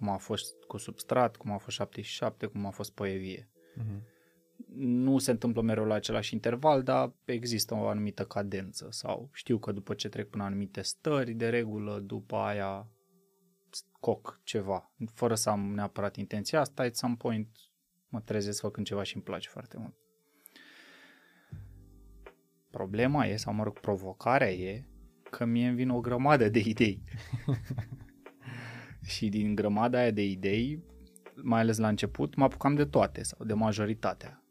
[0.00, 3.50] cum a fost cu substrat, cum a fost 77, cum a fost poevie.
[3.78, 4.00] Uh-huh.
[4.74, 9.72] Nu se întâmplă mereu la același interval, dar există o anumită cadență sau știu că
[9.72, 12.88] după ce trec până anumite stări, de regulă după aia
[14.00, 17.48] coc ceva, fără să am neapărat intenția asta, at some point
[18.08, 19.94] mă trezesc făcând ceva și îmi place foarte mult.
[22.70, 24.84] Problema e, sau mă rog, provocarea e
[25.30, 27.02] că mie îmi vin o grămadă de idei.
[29.12, 30.82] și din grămada aia de idei,
[31.42, 34.44] mai ales la început, mă apucam de toate sau de majoritatea.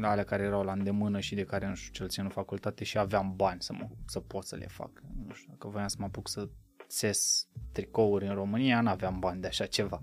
[0.00, 2.98] Ale care erau la îndemână și de care, nu știu, cel țin în facultate și
[2.98, 4.90] aveam bani să, mă, să pot să le fac.
[5.26, 6.48] Nu știu, dacă voiam să mă apuc să
[6.86, 10.02] țes tricouri în România, n-aveam bani de așa ceva.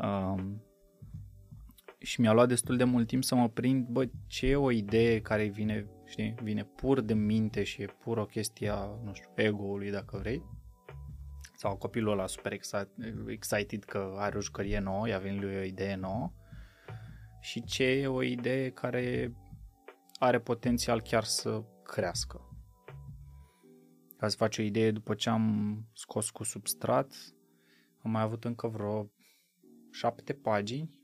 [0.00, 0.62] Um,
[1.98, 5.20] și mi-a luat destul de mult timp să mă prind, bă, ce e o idee
[5.20, 9.30] care vine, știi, vine pur de minte și e pur o chestie a, nu știu,
[9.34, 10.42] ego-ului, dacă vrei.
[11.56, 12.52] Sau copilul ăla super
[13.26, 16.32] excited că are o jucărie nouă, i-a venit lui o idee nouă.
[17.40, 19.32] Și ce e o idee care
[20.18, 22.40] are potențial chiar să crească.
[24.16, 27.14] Ca să faci o idee, după ce am scos cu substrat,
[28.02, 29.10] am mai avut încă vreo
[29.90, 31.00] șapte pagini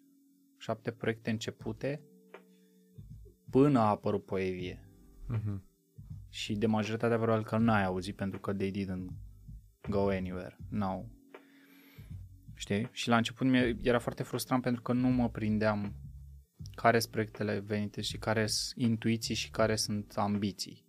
[0.58, 2.02] șapte proiecte începute
[3.50, 4.87] până a apărut Poevie.
[5.34, 5.60] Uh-huh.
[6.28, 9.12] Și de majoritatea probabil că n-ai auzit pentru că they didn't
[9.88, 10.56] go anywhere.
[10.68, 11.04] No.
[12.54, 12.88] Știi?
[12.92, 13.46] Și la început
[13.82, 15.94] era foarte frustrant pentru că nu mă prindeam
[16.74, 20.86] care sunt proiectele venite și care sunt intuiții și care sunt ambiții.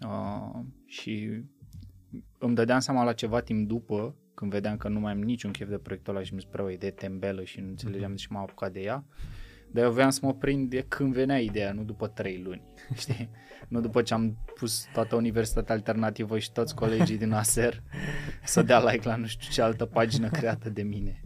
[0.00, 1.42] Uh, și
[2.38, 5.68] îmi dădeam seama la ceva timp după când vedeam că nu mai am niciun chef
[5.68, 8.16] de proiectul ăla și mi se părea o idee tembelă și nu înțelegeam mm-hmm.
[8.16, 9.04] și m-am apucat de ea,
[9.72, 12.62] dar eu voiam să mă prind de când venea ideea, nu după trei luni,
[13.02, 13.30] știi?
[13.68, 17.82] Nu după ce am pus toată universitatea alternativă și toți colegii din ASER
[18.44, 21.20] să dea like la nu știu ce altă pagină creată de mine.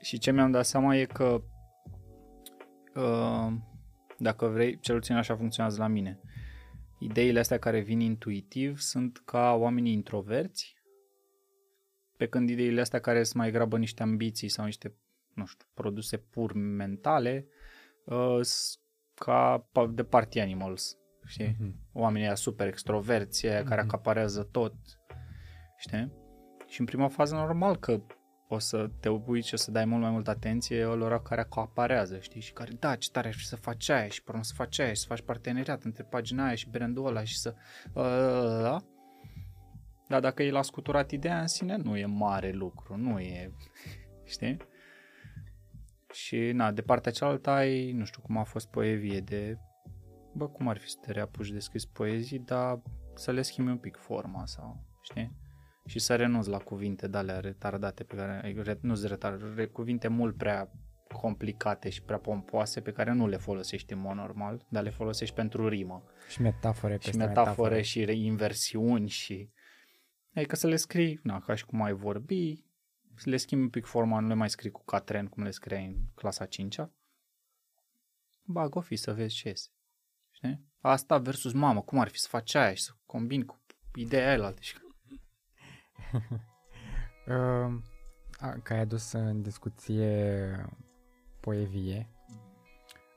[0.00, 1.42] și ce mi-am dat seama e că
[2.94, 3.52] uh,
[4.18, 6.20] dacă vrei, cel puțin așa funcționează la mine.
[6.98, 10.74] Ideile astea care vin intuitiv sunt ca oamenii introverți
[12.16, 14.94] pe când ideile astea care sunt mai grabă niște ambiții sau niște,
[15.34, 17.46] nu știu, produse pur mentale,
[18.04, 18.40] uh,
[19.14, 21.56] ca de party animals, știi?
[21.60, 21.92] Mm-hmm.
[21.92, 23.68] Oamenii aia super extroverți, aia mm-hmm.
[23.68, 24.74] care acaparează tot,
[25.76, 26.12] știi?
[26.66, 28.02] Și în prima fază normal că
[28.48, 32.18] o să te uiți și o să dai mult mai multă atenție lor care acaparează,
[32.18, 32.40] știi?
[32.40, 35.00] Și care, da, ce tare și să faci aia și până să faci aia și
[35.00, 37.54] să faci parteneriat între pagina aia și brandul ăla și să...
[37.92, 38.76] Uh,
[40.08, 43.52] dar dacă el a scuturat ideea în sine, nu e mare lucru, nu e,
[44.24, 44.56] știi?
[46.14, 49.58] Și, na, de partea cealaltă ai, nu știu cum a fost poezie de,
[50.32, 52.82] bă, cum ar fi să te reapuci de scris poezii, dar
[53.14, 55.32] să le schimbi un pic forma sau, știi?
[55.86, 60.70] Și să renunți la cuvinte de alea retardate pe care, nu retard, cuvinte mult prea
[61.20, 65.34] complicate și prea pompoase pe care nu le folosești în mod normal, dar le folosești
[65.34, 66.02] pentru rimă.
[66.28, 69.50] Și metafore Și metafore, metafore și inversiuni și
[70.34, 72.73] Adică să le scrii, na, ca și cum ai vorbi, să
[73.22, 75.96] le schimbi un pic forma, nu le mai scrii cu catren cum le scriai în
[76.14, 76.90] clasa 5-a.
[78.44, 79.72] Bag o fi să vezi ce este.
[80.30, 80.64] Știi?
[80.80, 83.62] Asta versus mamă, cum ar fi să faci aia și să combini cu
[83.94, 84.60] ideea aia altă.
[84.60, 84.76] Și...
[87.28, 87.74] uh,
[88.62, 90.66] că ai adus în discuție
[91.40, 92.08] poezie,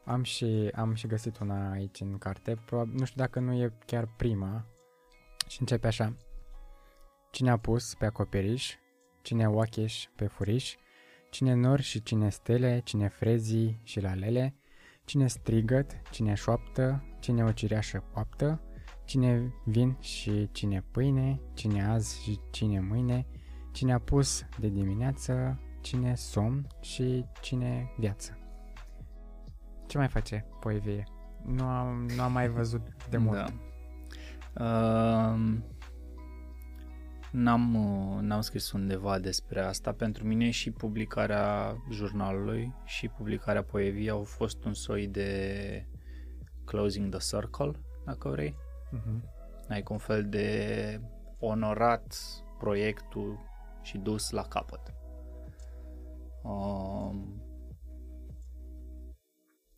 [0.06, 3.74] am și, am și găsit una aici în carte, probabil, nu știu dacă nu e
[3.86, 4.66] chiar prima,
[5.48, 6.16] și începe așa.
[7.32, 8.76] Cine a pus pe acoperiș,
[9.28, 10.76] cine oacheș pe furiș,
[11.30, 14.56] cine nor și cine stele, cine frezii și lalele,
[15.06, 18.62] cine strigăt, cine șoaptă, cine o cireașă coaptă,
[19.06, 23.28] cine vin și cine pâine, cine azi și cine mâine,
[23.72, 28.38] cine a pus de dimineață, cine somn și cine viață.
[29.88, 31.04] Ce mai face poezie?
[31.46, 33.38] Nu am, nu am mai văzut de mult.
[33.38, 33.54] Da.
[34.64, 35.58] Uh,
[37.38, 39.92] N-am, uh, n-am scris undeva despre asta.
[39.92, 45.88] Pentru mine și publicarea jurnalului și publicarea poeviei au fost un soi de
[46.66, 47.72] closing the circle,
[48.06, 48.56] dacă vrei.
[48.96, 49.22] Uh-huh.
[49.70, 51.02] Ai un fel de
[51.40, 52.16] onorat
[52.60, 53.40] proiectul
[53.82, 54.94] și dus la capăt.
[56.44, 57.42] Um,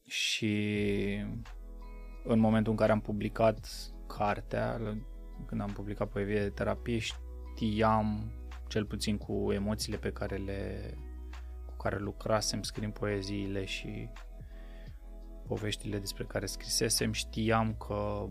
[0.04, 0.56] și
[2.24, 3.68] în momentul în care am publicat
[4.08, 4.82] cartea,
[5.46, 7.00] când am publicat poezie de terapie,
[7.60, 8.32] știam,
[8.68, 10.94] cel puțin cu emoțiile pe care le,
[11.66, 14.10] cu care lucrasem scriind poeziile și
[15.48, 18.28] poveștile despre care scrisesem, știam că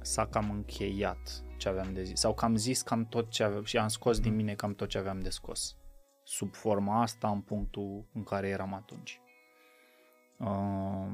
[0.00, 2.20] s-a cam încheiat ce aveam de zis.
[2.20, 4.88] Sau că am zis cam tot ce aveam și am scos din mine cam tot
[4.88, 5.76] ce aveam de scos.
[6.22, 9.20] Sub forma asta, în punctul în care eram atunci.
[10.38, 11.12] Uh,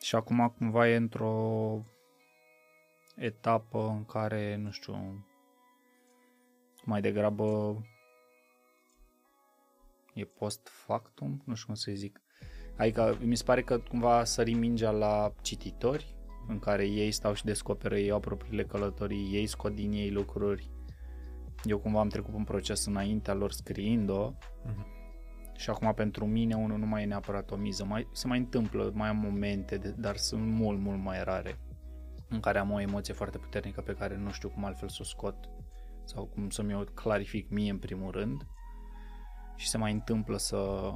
[0.00, 1.84] și acum cumva e într-o
[3.18, 5.26] etapă în care, nu știu,
[6.84, 7.76] mai degrabă
[10.14, 12.20] e post factum, nu știu cum să zic.
[12.76, 16.16] Adică mi se pare că cumva sări mingea la cititori,
[16.48, 20.70] în care ei stau și descoperă, ei au propriile călătorii, ei scot din ei lucruri.
[21.64, 24.32] Eu cumva am trecut un proces înaintea lor scriind-o
[24.64, 24.86] Mhm.
[25.56, 27.84] și acum pentru mine unul nu mai e neapărat o miză.
[27.84, 31.58] Mai, se mai întâmplă, mai am momente, de, dar sunt mult, mult mai rare
[32.28, 35.04] în care am o emoție foarte puternică pe care nu știu cum altfel să o
[35.04, 35.48] scot
[36.04, 38.46] sau cum să mi-o clarific mie în primul rând
[39.56, 40.92] și se mai întâmplă să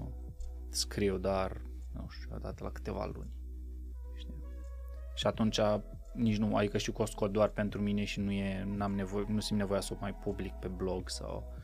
[0.68, 1.60] scriu, dar
[1.92, 3.30] nu știu, odată la câteva luni.
[4.16, 4.42] Știi?
[5.14, 5.60] Și atunci
[6.14, 9.24] nici nu, adică știu că o scot doar pentru mine și nu e, n-am nevoie,
[9.28, 11.54] nu simt nevoia să o mai public pe blog sau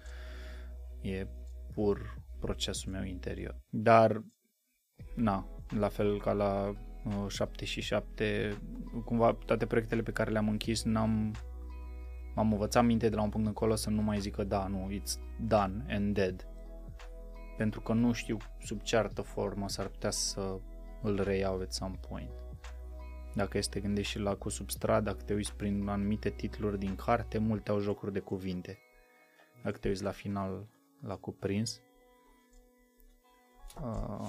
[1.01, 1.27] e
[1.73, 3.61] pur procesul meu interior.
[3.69, 4.23] Dar,
[5.15, 6.77] na, la fel ca la uh,
[7.29, 8.59] 7 și 7,
[9.05, 11.35] cumva toate proiectele pe care le-am închis n-am
[12.35, 15.21] m-am învățat minte de la un punct încolo să nu mai zică da, nu, it's
[15.41, 16.47] done and dead.
[17.57, 20.59] Pentru că nu știu sub ce altă formă s-ar putea să
[21.03, 22.31] îl reiau at some point.
[23.35, 27.39] Dacă este gândești și la cu substrat, dacă te uiți prin anumite titluri din carte,
[27.39, 28.79] multe au jocuri de cuvinte.
[29.63, 30.69] Dacă te uiți la final,
[31.01, 31.81] la cuprins,
[33.83, 34.29] uh,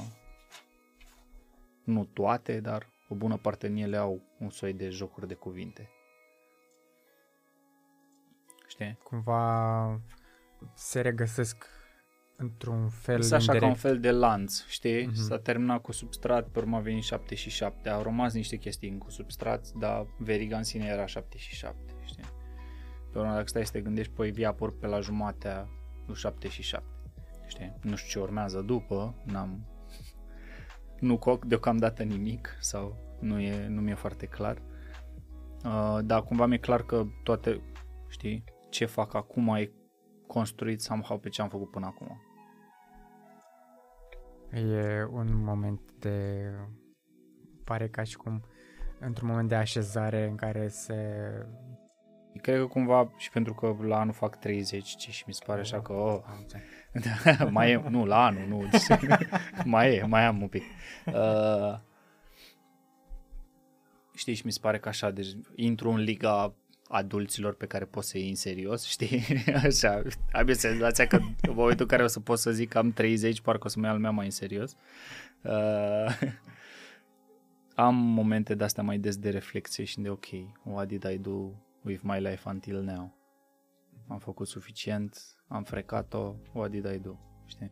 [1.90, 5.90] nu toate, dar o bună parte din ele au un soi de jocuri de cuvinte.
[8.68, 8.98] Știi?
[9.04, 10.02] Cumva
[10.74, 11.66] se regăsesc
[12.38, 13.82] într-un fel Este așa ca un indirect.
[13.82, 15.06] fel de lanț, știi?
[15.06, 15.16] Mhm.
[15.16, 17.90] S-a terminat cu substrat, pe urmă a venit 7 și 7.
[17.90, 22.24] Au rămas niște chestii cu substrat, dar veriga în sine era 7 și 7, știi?
[23.12, 25.70] Pe urmă, dacă stai să te gândești, păi via por pe la jumatea
[26.06, 26.86] lui 7 și 7,
[27.48, 27.74] știi?
[27.82, 29.66] Nu știu ce urmează după, n-am...
[31.00, 34.62] Nu coc deocamdată nimic sau nu, e, nu mi-e foarte clar.
[35.66, 37.62] Uh, dar cumva mi-e clar că toate,
[38.08, 39.72] știi, ce fac acum e
[40.28, 42.22] construit somehow pe ce am făcut până acum.
[44.52, 46.44] E un moment de...
[47.64, 48.44] Pare ca și cum
[49.00, 50.96] într-un moment de așezare în care se...
[52.42, 55.60] Cred că cumva și pentru că la anul fac 30 ce și mi se pare
[55.60, 57.38] așa că oh, Am înțeles.
[57.38, 58.70] da, mai e, nu, la anul, nu,
[59.74, 60.64] mai e, mai am un pic.
[61.06, 61.80] Uh,
[64.16, 66.56] știi, și mi se pare că așa, deci intru în liga
[66.88, 69.24] adulților pe care poți să iei în serios, știi?
[69.66, 72.92] Așa, am senzația că în momentul în care o să pot să zic că am
[72.92, 74.76] 30, parcă o să mă iau lumea mai în serios.
[75.42, 76.20] Uh,
[77.76, 80.26] am momente de-astea mai des de reflexie și de ok,
[80.64, 81.52] what did I do
[81.86, 83.18] with my life until now?
[84.08, 87.16] Am făcut suficient, am frecat-o, what did I do?
[87.46, 87.72] Știi?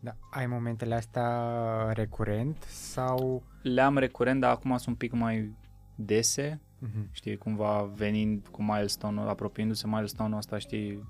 [0.00, 3.42] Da, ai momentele astea recurent sau...
[3.62, 5.56] Le-am recurent, dar acum sunt un pic mai
[5.94, 7.08] dese, Mhm.
[7.12, 11.08] știi, cumva venind cu milestone-ul, apropiindu-se milestone-ul ăsta, știi,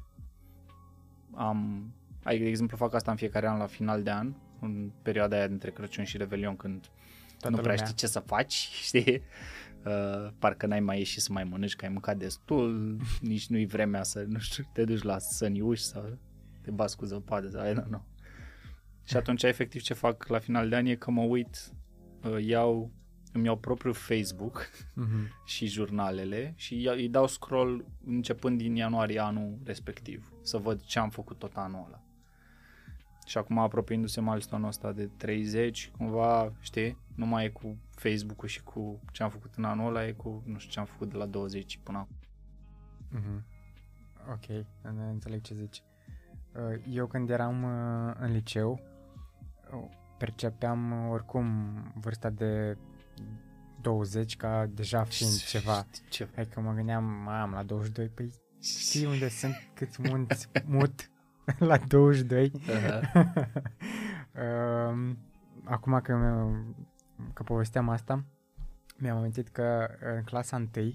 [1.35, 1.91] am,
[2.25, 5.47] ai, de exemplu, fac asta în fiecare an la final de an, în perioada aia
[5.49, 6.81] dintre Crăciun și Revelion, când
[7.39, 7.77] Toată nu prea lumea.
[7.85, 8.53] știi ce să faci,
[8.89, 9.23] știi?
[9.87, 14.03] Uh, parcă n-ai mai ieșit să mai mănânci, că ai mâncat destul, nici nu-i vremea
[14.03, 16.19] să, nu știu, te duci la săniuși sau
[16.63, 18.05] te bați cu zăpadă sau, I don't know.
[19.05, 21.73] Și atunci, efectiv, ce fac la final de an e că mă uit,
[22.31, 22.93] uh, iau,
[23.33, 25.31] îmi iau propriul Facebook Mhm.
[25.53, 30.99] și jurnalele și ia- îi dau scroll începând din ianuarie anul respectiv, să văd ce
[30.99, 32.04] am făcut tot anul ăla.
[33.25, 38.63] Și acum apropiindu-se milestone-ul ăsta de 30, cumva, știi, nu mai e cu Facebook-ul și
[38.63, 41.17] cu ce am făcut în anul ăla, e cu, nu știu, ce am făcut de
[41.17, 42.17] la 20 până acum.
[43.11, 43.45] Mhm.
[44.33, 45.83] Ok, în- înțeleg ce zici.
[46.55, 48.81] Uh, Eu când eram uh, în liceu,
[49.75, 49.85] uh,
[50.19, 51.47] percepeam uh, oricum
[52.01, 52.77] vârsta de
[53.81, 55.87] 20 ca deja fiind ceva.
[56.11, 56.29] Ce?
[56.35, 58.31] Hai că mă gândeam, mai am la 22, păi
[58.63, 61.11] știi unde sunt câți munți mut
[61.59, 62.51] la 22?
[62.51, 63.23] Uh-huh.
[64.91, 65.19] Um,
[65.65, 66.47] Acum că,
[67.33, 68.25] că povesteam asta,
[68.97, 70.93] mi-am amintit că în clasa 1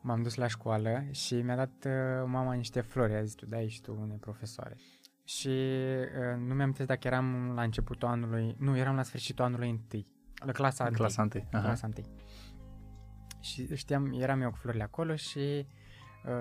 [0.00, 3.68] m-am dus la școală și mi-a dat uh, mama niște flori, a zis tu dai
[3.68, 4.76] și tu unei profesoare.
[5.24, 9.70] Și uh, nu mi-am amintit dacă eram la începutul anului, nu, eram la sfârșitul anului
[9.70, 10.06] întâi,
[10.44, 10.98] la clasa întâi.
[10.98, 11.44] Clasa 1.
[11.50, 11.62] Aha.
[11.62, 12.06] clasa 1.
[13.40, 15.85] Și știam, eram eu cu florile acolo și uh,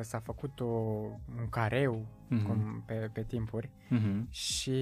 [0.02, 2.46] s-a făcut o, un careu Mhm.
[2.46, 4.28] cum, pe, pe timpuri Mhm.
[4.32, 4.80] și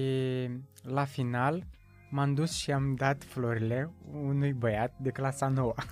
[0.82, 1.66] la final
[2.10, 5.74] m-am dus și am dat florile unui băiat de clasa 9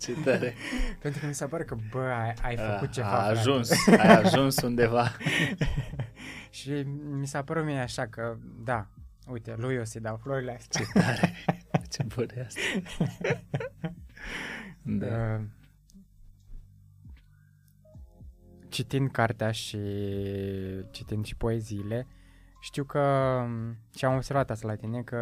[0.00, 0.54] Ce tare.
[1.00, 3.38] pentru că mi se pare că bă, ai, ai făcut ceva a frate.
[3.38, 3.70] ajuns,
[4.02, 5.12] ai ajuns undeva.
[6.50, 6.70] și
[7.10, 8.86] mi s-a părut mie așa că da,
[9.30, 11.32] uite, lui o să-i dau florile astea Ce tare.
[11.90, 12.60] Ce bună e asta.
[14.82, 15.06] Da.
[15.06, 15.40] Uh,
[18.76, 19.78] citind cartea și
[20.90, 22.06] citind și poeziile,
[22.60, 23.02] știu că
[23.96, 25.20] și am observat asta la tine că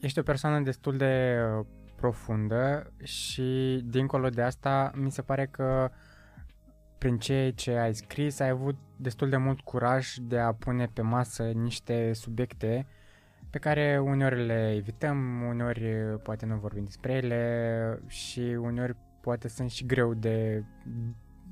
[0.00, 5.90] ești o persoană destul de uh, profundă și dincolo de asta mi se pare că
[6.98, 11.02] prin ceea ce ai scris ai avut destul de mult curaj de a pune pe
[11.02, 12.86] masă niște subiecte
[13.50, 19.70] pe care uneori le evităm, uneori poate nu vorbim despre ele și uneori poate sunt
[19.70, 20.64] și greu de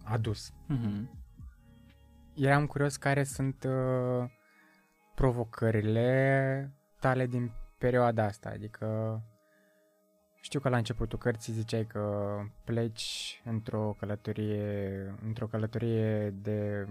[0.04, 0.52] adus.
[0.52, 1.08] Mm-hmm.
[2.34, 4.30] Eram curios care sunt uh,
[5.14, 9.20] provocările tale din perioada asta, adică
[10.40, 16.86] știu că la începutul cărții ziceai că pleci într-o călătorie, într-o călătorie de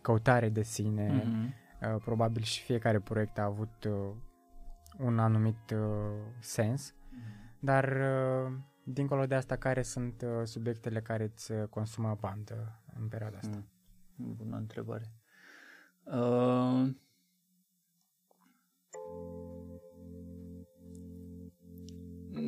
[0.00, 1.22] căutare de sine.
[1.22, 1.68] Mm-hmm.
[1.94, 4.14] Uh, probabil și fiecare proiect a avut uh,
[4.98, 5.78] un anumit uh,
[6.38, 7.58] sens, mm-hmm.
[7.60, 8.52] dar uh,
[8.92, 13.64] dincolo de asta, care sunt uh, subiectele care îți consumă bandă în perioada asta?
[14.14, 14.34] Mm.
[14.36, 15.12] Bună întrebare.
[16.04, 16.88] Uh...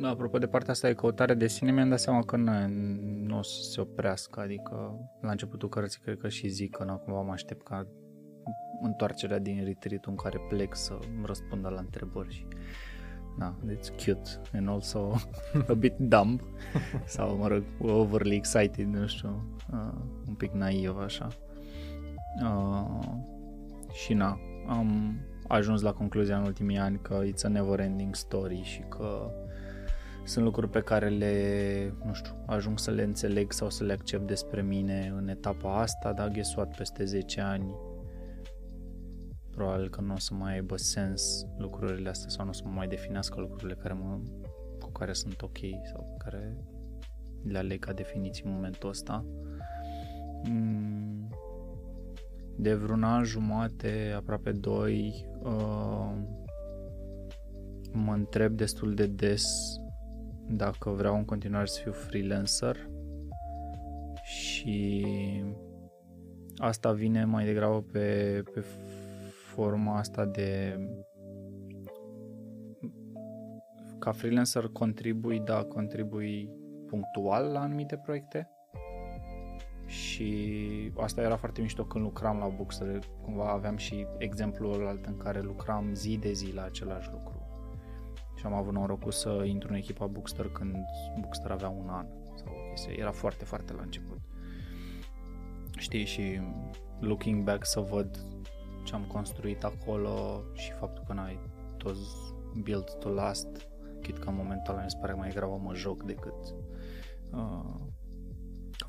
[0.01, 2.67] Apropo de partea asta de căutare de sine, mi-am dat seama că nu,
[3.27, 6.97] nu o să se oprească, adică la începutul cărții cred că și zic că nu
[6.97, 7.87] cumva mă aștept ca
[8.81, 12.47] întoarcerea din retreat în care plec să răspundă la întrebări și
[13.37, 15.15] da, deci cute and also
[15.69, 16.41] a bit dumb
[17.05, 21.27] sau, mă rog, overly excited, nu știu, uh, un pic naiv așa.
[22.43, 22.99] Uh,
[23.93, 28.61] și na, am ajuns la concluzia în ultimii ani că it's a never ending story
[28.63, 29.31] și că
[30.23, 34.27] sunt lucruri pe care le, nu știu, ajung să le înțeleg sau să le accept
[34.27, 37.75] despre mine în etapa asta, dar ghesuat peste 10 ani
[39.55, 42.71] probabil că nu o să mai aibă sens lucrurile astea sau nu o să mă
[42.71, 44.19] mai definească lucrurile care mă,
[44.79, 46.57] cu care sunt ok sau care
[47.43, 49.25] le aleg ca definiții în momentul ăsta.
[50.49, 51.29] Mm,
[52.57, 56.11] de vreun an jumate, aproape doi, uh,
[57.91, 59.45] mă întreb destul de des
[60.47, 62.89] dacă vreau în continuare să fiu freelancer
[64.23, 65.05] și
[66.55, 68.63] asta vine mai degrabă pe, pe
[69.55, 70.79] forma asta de
[73.99, 76.49] ca freelancer contribui, da, contribui
[76.87, 78.49] punctual la anumite proiecte.
[79.85, 85.17] Și asta era foarte mișto când lucram la Bookster, cumva aveam și exemplul alt în
[85.17, 87.47] care lucram zi de zi la același lucru.
[88.35, 90.75] Și am avut norocul să intru în echipa Bookster când
[91.19, 94.19] Bookster avea un an sau o chestie, era foarte, foarte la început.
[95.77, 96.41] Știi și
[96.99, 98.25] looking back să văd
[98.83, 101.39] ce am construit acolo și faptul că n-ai
[101.77, 103.47] toți build to last,
[104.01, 106.55] chit că în momentul ăla mi se pare mai greu mă joc decât
[107.31, 107.75] uh,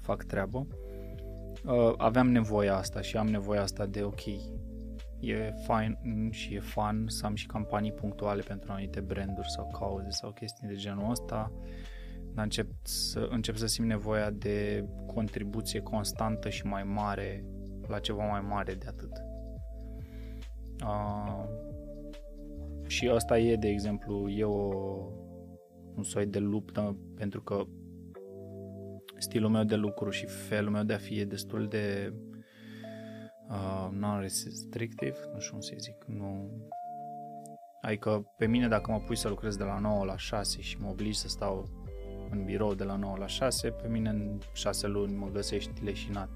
[0.00, 0.66] fac treabă.
[1.64, 4.26] Uh, aveam nevoia asta și am nevoia asta de ok,
[5.20, 5.98] e fain
[6.30, 10.68] și e fun să am și campanii punctuale pentru anumite branduri sau cauze sau chestii
[10.68, 11.52] de genul ăsta,
[12.34, 17.44] dar încep să, încep să simt nevoia de contribuție constantă și mai mare
[17.86, 19.33] la ceva mai mare de atât.
[20.84, 21.44] Uh,
[22.86, 24.70] și asta e, de exemplu, e o,
[25.94, 27.64] un soi de luptă pentru că
[29.18, 32.12] stilul meu de lucru și felul meu de a fi e destul de
[33.48, 36.50] uh, non-restrictive, nu știu cum să zic, nu...
[37.80, 40.88] Adică pe mine dacă mă pui să lucrez de la 9 la 6 și mă
[40.88, 41.68] obligi să stau
[42.30, 46.30] în birou de la 9 la 6, pe mine în 6 luni mă găsești leșinat,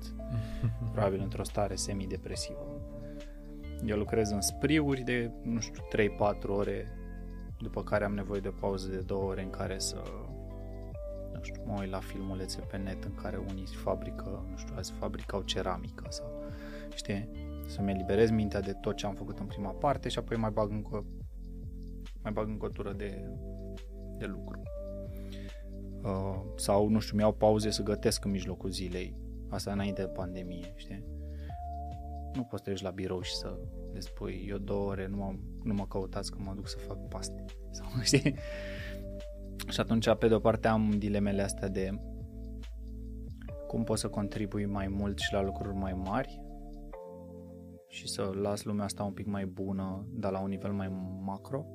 [0.92, 2.77] probabil într-o stare semidepresivă.
[3.84, 5.82] Eu lucrez în spriuri de, nu știu,
[6.44, 6.86] 3-4 ore,
[7.60, 10.02] după care am nevoie de o pauză de 2 ore în care să,
[11.32, 14.92] nu știu, mă uit la filmulețe pe net în care unii fabrică, nu știu, azi
[14.92, 16.42] fabricau ceramică sau,
[16.94, 17.30] știi,
[17.66, 20.70] să-mi eliberez mintea de tot ce am făcut în prima parte și apoi mai bag
[20.70, 21.06] încă,
[22.22, 23.28] mai bag încă o tură de,
[24.18, 24.62] de lucru.
[26.02, 29.16] Uh, sau, nu știu, mi-au pauze să gătesc în mijlocul zilei.
[29.48, 31.04] Asta înainte de pandemie, știi?
[32.34, 33.58] Nu poți să la birou și să
[33.92, 37.08] le spui eu două ore nu mă, nu mă căutați că mă duc să fac
[37.08, 37.44] paste.
[37.70, 38.34] Sau, știi?
[39.68, 42.00] Și atunci, pe de-o parte, am dilemele astea de
[43.66, 46.40] cum pot să contribui mai mult și la lucruri mai mari
[47.88, 50.88] și să las lumea asta un pic mai bună, dar la un nivel mai
[51.20, 51.66] macro,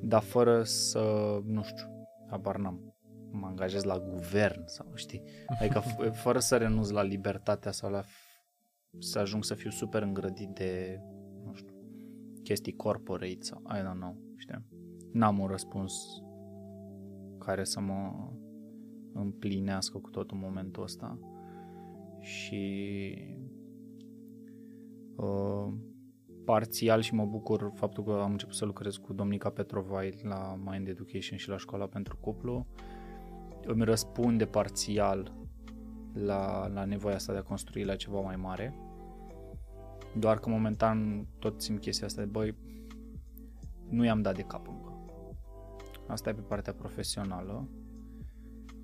[0.00, 1.02] dar fără să,
[1.44, 2.94] nu știu, abar n-am,
[3.30, 5.22] mă angajez la guvern sau știi,
[5.60, 8.02] adică f- fără să renunț la libertatea sau la
[8.98, 11.00] să ajung să fiu super îngrădit de,
[11.44, 11.74] nu știu,
[12.42, 14.64] chestii corporate sau I don't know, știi?
[15.12, 15.94] N-am un răspuns
[17.38, 18.28] care să mă
[19.12, 21.18] împlinească cu totul momentul ăsta.
[22.20, 23.14] Și
[25.16, 25.72] uh,
[26.44, 30.88] parțial și mă bucur faptul că am început să lucrez cu Domnica Petrovai la Mind
[30.88, 32.66] Education și la școala pentru cuplu.
[33.66, 35.36] Îmi răspunde parțial
[36.12, 38.74] la, la nevoia asta de a construi la ceva mai mare.
[40.18, 42.54] Doar că momentan tot simt chestia asta de băi,
[43.88, 44.92] nu i-am dat de cap încă.
[46.08, 47.68] Asta e pe partea profesională.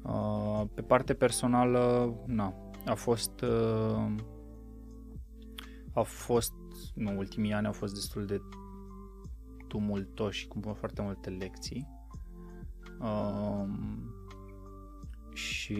[0.03, 2.55] Uh, pe partea personală, na,
[2.87, 4.15] a fost uh,
[5.93, 6.53] a fost,
[6.95, 8.41] nu, ultimii ani au fost destul de
[9.69, 11.89] tumultoși cu foarte multe lecții.
[13.01, 13.69] Uh,
[15.33, 15.79] și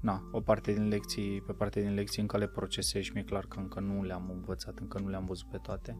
[0.00, 3.46] na, o parte din lecții, pe parte din lecții încă le procesez și mi-e clar
[3.46, 5.98] că încă nu le-am învățat, încă nu le-am văzut pe toate.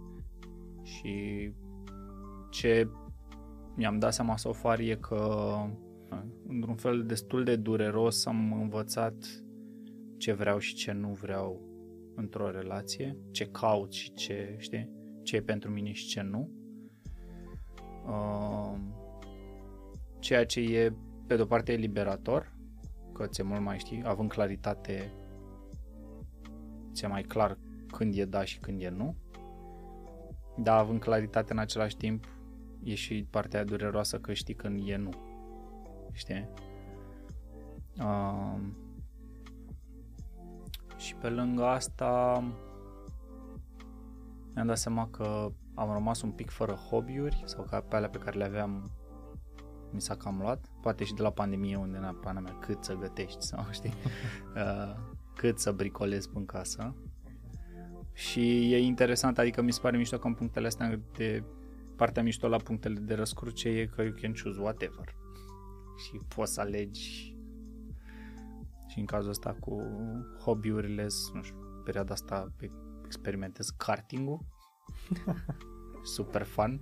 [0.82, 1.52] Și
[2.50, 2.88] ce
[3.76, 5.52] mi-am dat seama să o fac e că
[6.46, 9.44] într-un fel destul de dureros am învățat
[10.16, 11.60] ce vreau și ce nu vreau
[12.14, 14.90] într-o relație, ce caut și ce, știi,
[15.22, 16.50] ce e pentru mine și ce nu.
[18.06, 18.78] Uh,
[20.18, 20.92] ceea ce e,
[21.26, 22.58] pe de-o parte, liberator,
[23.20, 25.12] că ți-e mult mai, știi, având claritate,
[26.92, 27.58] ți-e mai clar
[27.92, 29.14] când e da și când e nu.
[30.56, 32.24] Dar având claritate în același timp,
[32.82, 35.10] e și partea dureroasă că știi când e nu.
[36.12, 36.48] Știi?
[37.98, 38.60] Uh,
[40.96, 42.42] și pe lângă asta
[44.54, 48.18] mi-am dat seama că am rămas un pic fără hobby-uri sau ca pe alea pe
[48.18, 48.90] care le aveam
[49.92, 52.94] mi s-a cam luat, poate și de la pandemie unde na pana mea cât să
[52.94, 53.94] gătești sau știi,
[54.56, 54.96] uh,
[55.34, 56.94] cât să bricolezi în casă.
[58.12, 61.44] Și e interesant, adică mi se pare mișto că în punctele astea de
[61.96, 65.14] partea mișto la punctele de răscruce e că you can choose whatever.
[65.96, 67.36] Și poți să alegi
[68.88, 69.82] și în cazul ăsta cu
[70.44, 72.52] hobby-urile, nu știu, perioada asta
[73.04, 74.40] experimentez karting-ul.
[76.16, 76.80] Super fun,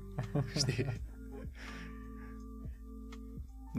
[0.56, 1.00] știi?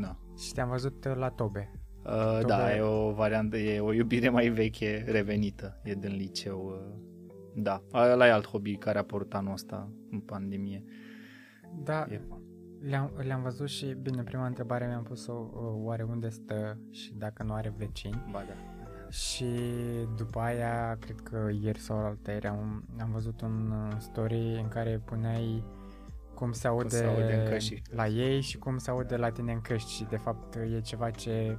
[0.01, 0.17] Da.
[0.37, 1.71] Și te-am văzut la Tobe.
[2.03, 2.43] Uh, Tobe.
[2.47, 6.65] Da, e o variantă, e o iubire mai veche revenită, e din liceu.
[6.65, 7.07] Uh,
[7.55, 10.83] da, ăla e alt hobby care a apărut anul ăsta în pandemie.
[11.83, 12.21] Da, e
[12.81, 15.49] le-am, le-am văzut și, bine, prima întrebare mi-am pus-o,
[15.83, 18.25] oare unde stă și dacă nu are vecini.
[18.31, 18.53] Ba da.
[19.09, 19.45] Și
[20.17, 25.63] după aia, cred că ieri sau altăieri am, am văzut un story în care puneai
[26.39, 27.57] cum se aude, se aude
[27.89, 31.09] la ei și cum se aude la tine în căști și de fapt e ceva
[31.09, 31.57] ce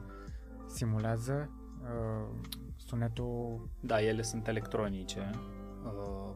[0.67, 1.51] simulează
[1.83, 3.71] uh, sunetul.
[3.81, 5.31] Da, ele sunt electronice.
[5.85, 6.35] Uh,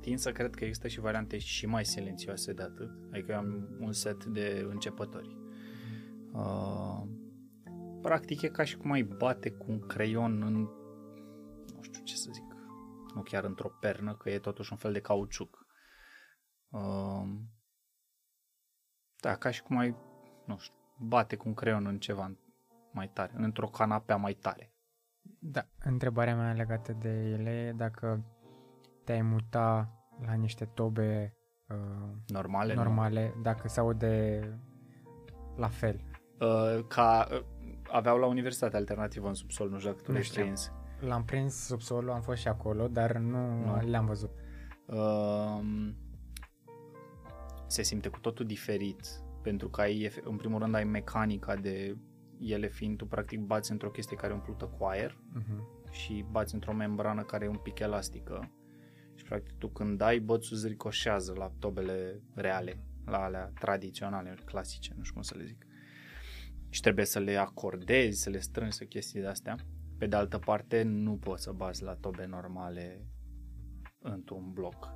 [0.00, 2.90] tind să cred că există și variante și mai silențioase de atât.
[3.12, 5.36] Adică eu am un set de începători.
[6.32, 7.02] Uh,
[8.02, 10.54] practic e ca și cum ai bate cu un creion în
[11.76, 12.44] nu știu ce să zic
[13.14, 15.66] nu chiar într-o pernă, că e totuși un fel de cauciuc.
[16.68, 17.24] Uh,
[19.22, 19.96] da, ca și cum ai,
[20.44, 22.36] nu știu, bate cu un creion în ceva
[22.92, 24.72] mai tare, într-o canapea mai tare.
[25.38, 28.24] Da, întrebarea mea legată de ele e dacă
[29.04, 29.92] te-ai muta
[30.26, 31.36] la niște tobe
[31.68, 33.42] uh, normale, normale nu?
[33.42, 34.40] dacă se aude
[35.56, 36.00] la fel.
[36.40, 37.44] Uh, ca uh,
[37.90, 40.72] aveau la universitate alternativă în subsol, nu știu dacă tu l-ai prins.
[41.00, 43.80] L-am prins subsolul, am fost și acolo, dar nu, nu.
[43.80, 44.30] le-am văzut.
[44.86, 45.60] Uh,
[47.72, 49.06] se simte cu totul diferit,
[49.42, 51.96] pentru că ai, în primul rând ai mecanica de
[52.38, 55.90] ele fiind, tu practic bați într-o chestie care e umplută cu aer uh-huh.
[55.90, 58.50] și bați într-o membrană care e un pic elastică
[59.14, 64.92] și practic tu când dai, bățul îți ricoșează la tobele reale, la alea tradiționale, clasice,
[64.96, 65.66] nu știu cum să le zic.
[66.68, 69.56] Și trebuie să le acordezi, să le strângi, să chestii de astea.
[69.98, 73.06] Pe de altă parte, nu poți să bazi la tobe normale
[73.98, 74.88] într-un bloc.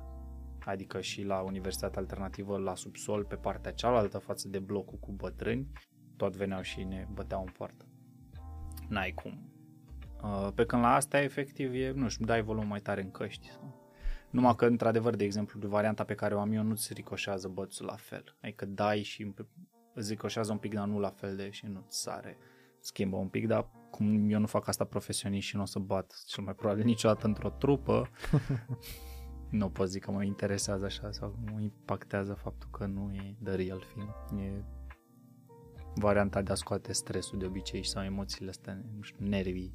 [0.67, 5.67] Adică și la Universitatea Alternativă, la subsol, pe partea cealaltă față de blocul cu bătrâni,
[6.15, 7.85] tot veneau și ne băteau în poartă.
[8.87, 9.51] N-ai cum.
[10.23, 13.51] Uh, pe când la asta, efectiv, e, nu știu, dai volum mai tare în căști.
[14.29, 17.95] Numai că, într-adevăr, de exemplu, varianta pe care o am eu nu-ți ricoșează bățul la
[17.95, 18.35] fel.
[18.41, 19.33] Adică dai și
[19.93, 22.37] îți ricoșează un pic, dar nu la fel de și nu-ți sare.
[22.79, 26.23] Schimbă un pic, dar cum eu nu fac asta profesionist și nu o să bat
[26.25, 28.09] cel mai probabil niciodată într-o trupă,
[29.49, 33.55] nu pot zic că mă interesează așa sau mă impactează faptul că nu e the
[33.55, 34.39] real film.
[34.39, 34.63] E
[35.95, 39.73] varianta de a scoate stresul de obicei sau emoțiile astea, nu știu, nervii.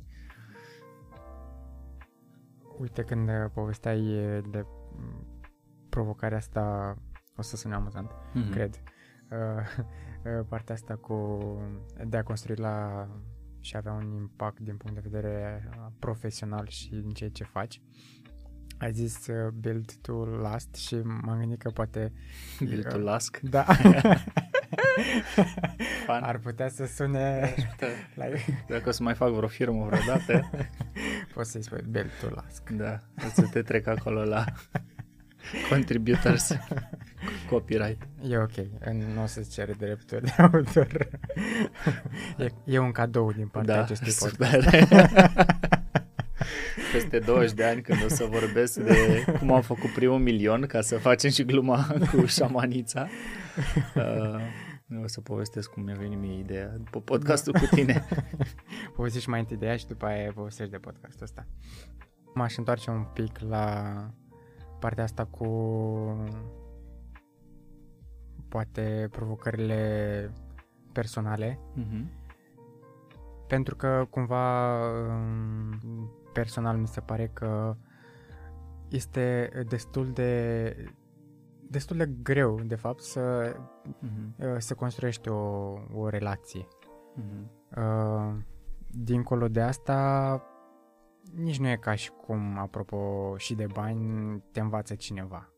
[2.78, 4.00] Uite, când povesteai
[4.50, 4.66] de
[5.88, 6.96] provocarea asta,
[7.36, 8.50] o să sune amuzant, mm-hmm.
[8.50, 8.82] cred.
[9.30, 9.84] uh,
[10.38, 11.38] uh, partea asta cu
[12.06, 13.08] de a construi la
[13.60, 17.80] și avea un impact din punct de vedere uh, profesional și în ceea ce faci.
[18.82, 22.12] Ai zis uh, build to last și m-am gândit că poate...
[22.68, 23.40] Build to last?
[23.40, 23.64] Da.
[26.06, 27.54] Ar putea să sune...
[28.14, 28.24] la...
[28.68, 30.50] Dacă o să mai fac vreo firmă vreodată...
[31.34, 32.70] Poți să-i spui build to last.
[32.70, 34.44] Da, o să te trec acolo la
[35.68, 36.56] contributors
[37.48, 38.02] copyright.
[38.28, 38.56] E ok,
[39.14, 41.08] nu o să-ți cere drepturi de autor.
[42.38, 44.68] e, e un cadou din partea da, acestui podcast.
[46.92, 50.80] Peste 20 de ani când o să vorbesc de cum am făcut primul milion ca
[50.80, 53.08] să facem și gluma cu șamanița.
[53.94, 58.06] Uh, o să povestesc cum mi-a venit mie ideea după podcastul cu tine.
[58.96, 61.46] Povestești mai întâi de ea și după aia povestești de podcastul ăsta.
[62.34, 63.96] M-aș întoarce un pic la
[64.78, 65.46] partea asta cu
[68.48, 70.32] poate provocările
[70.92, 71.58] personale.
[71.78, 72.20] Mm-hmm.
[73.48, 74.76] Pentru că cumva
[76.32, 77.76] personal mi se pare că
[78.88, 80.74] este destul de
[81.72, 83.54] destul de greu, de fapt, să,
[83.88, 84.58] uh-huh.
[84.58, 86.66] să construiești o, o relație.
[87.18, 87.76] Uh-huh.
[87.76, 88.34] Uh,
[88.90, 90.42] dincolo de asta,
[91.34, 95.52] nici nu e ca și cum, apropo și de bani, te învață cineva.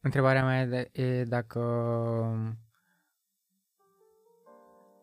[0.00, 1.60] Întrebarea mea e dacă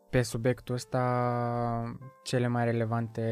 [0.10, 3.24] pe subiectul ăsta cele mai relevante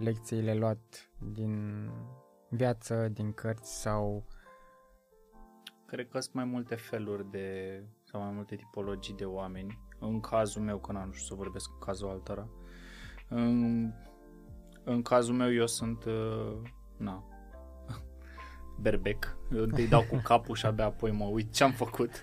[0.00, 1.86] lecțiile luat din
[2.48, 4.26] viață, din cărți sau...
[5.86, 9.78] Cred că sunt mai multe feluri de, sau mai multe tipologii de oameni.
[9.98, 12.48] În cazul meu, că nu știu să vorbesc cu cazul altora,
[13.28, 13.92] în,
[14.84, 16.56] în cazul meu eu sunt, uh,
[16.96, 17.24] na,
[18.82, 19.36] berbec.
[19.52, 22.10] Eu întâi dau cu capul și abia apoi mă uit ce am făcut.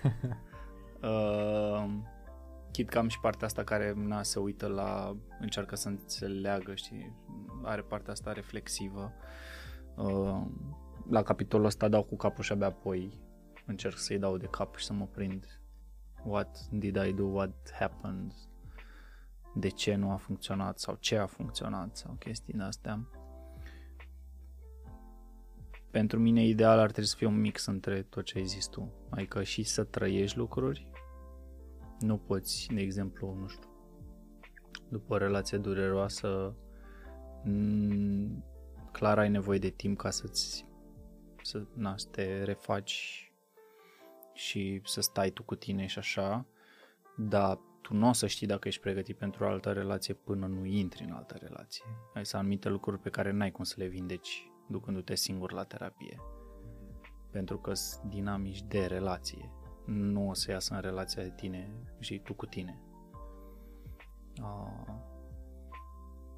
[1.02, 1.84] Uh,
[2.70, 7.16] chit că am și partea asta care na, se uită la, încearcă să înțeleagă, știi,
[7.62, 9.12] are partea asta reflexivă.
[9.96, 10.42] Uh,
[11.10, 13.20] la capitolul ăsta dau cu capul și abia apoi
[13.66, 15.60] încerc să-i dau de cap și să mă prind
[16.24, 18.32] what did I do, what happened,
[19.54, 23.08] de ce nu a funcționat sau ce a funcționat sau chestii de astea.
[25.90, 28.92] Pentru mine ideal ar trebui să fie un mix între tot ce ai zis tu,
[29.10, 30.88] adică și să trăiești lucruri,
[32.00, 33.68] nu poți, de exemplu, nu știu,
[34.88, 36.54] după o relație dureroasă,
[37.44, 38.42] m-
[38.92, 40.66] clar ai nevoie de timp ca să-ți
[41.42, 43.32] să, na, să te refaci
[44.34, 46.46] și să stai tu cu tine și așa,
[47.16, 50.64] dar tu nu o să știi dacă ești pregătit pentru o altă relație până nu
[50.64, 51.84] intri în altă relație.
[52.14, 56.20] Ai să anumite lucruri pe care n-ai cum să le vindeci ducându-te singur la terapie.
[57.30, 59.52] Pentru că sunt dinamici de relație.
[59.88, 62.78] Nu o să iasă în relația de tine și tu cu tine.
[64.42, 64.94] Uh,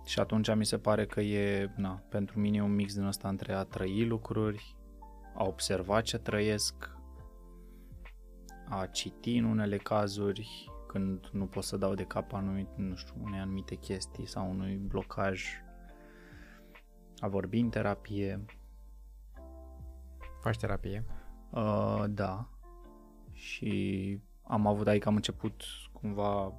[0.04, 3.52] și atunci mi se pare că e, na, pentru mine un mix din ăsta între
[3.52, 4.76] a trăi lucruri,
[5.34, 6.98] a observa ce trăiesc,
[8.68, 13.14] a citi în unele cazuri când nu pot să dau de cap anumit, nu știu,
[13.22, 15.44] unei anumite chestii sau unui blocaj
[17.18, 18.44] a vorbi în terapie.
[20.40, 21.04] Faci terapie?
[21.50, 22.48] Uh, da.
[23.40, 25.62] Și am avut, adică am început
[25.92, 26.54] cumva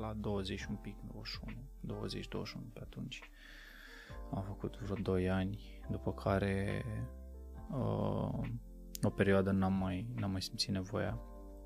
[0.00, 1.56] la 20 un pic, 21,
[2.70, 3.20] 20-21 pe atunci.
[4.34, 6.84] Am făcut vreo 2 ani, după care
[7.70, 8.40] uh,
[9.02, 11.18] o perioadă n-am mai, n-am mai simțit nevoia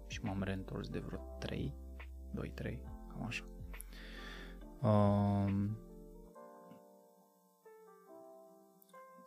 [0.07, 1.74] și m-am reîntors de vreo 3,
[2.35, 2.78] 2-3,
[3.09, 3.45] cam așa.
[4.81, 5.70] Uh,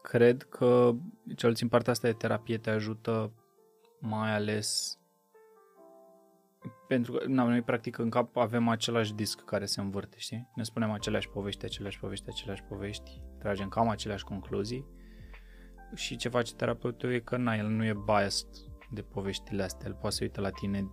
[0.01, 0.93] cred că
[1.36, 3.32] cel puțin partea asta de terapie te ajută
[4.06, 4.97] mai ales
[6.88, 10.49] pentru că na, noi practic în cap avem același disc care se învârte, știi?
[10.56, 14.86] Ne spunem aceleași povești, aceleași povești, aceleași povești, tragem cam aceleași concluzii
[15.95, 18.47] și ce face terapeutul e că na, el nu e biased
[18.91, 20.91] de poveștile astea, el poate să uite la tine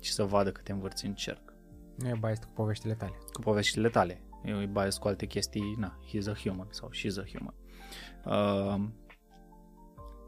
[0.00, 1.52] și să vadă că te învârți în cerc.
[1.98, 3.14] Nu e biased cu poveștile tale.
[3.32, 4.22] Cu poveștile tale.
[4.44, 7.54] E biased cu alte chestii, na, he's a human sau she's a human.
[8.24, 8.88] Uh,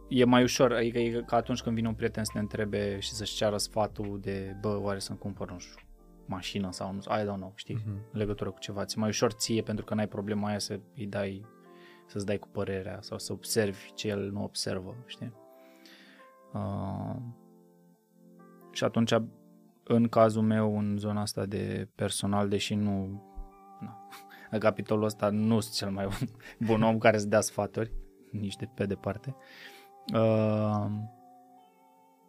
[0.09, 3.12] e mai ușor, adică e ca atunci când vine un prieten să te întrebe și
[3.12, 5.86] să-și ceară sfatul de, bă, oare să-mi cumpăr, nu știu,
[6.26, 8.11] mașină sau nu, I don't know, știi, uh-huh.
[8.12, 8.84] în legătură cu ceva.
[8.84, 11.46] Ți mai ușor ție pentru că n-ai problema aia să îi dai,
[12.07, 15.32] să-ți dai cu părerea sau să observi ce el nu observă, știi?
[16.52, 17.16] Uh,
[18.70, 19.14] și atunci,
[19.84, 23.22] în cazul meu, în zona asta de personal, deși nu,
[23.80, 24.09] na,
[24.50, 26.09] în capitolul ăsta nu sunt cel mai
[26.66, 27.92] bun om care să dea sfaturi,
[28.30, 29.34] nici de pe departe.
[29.36, 29.76] Uh,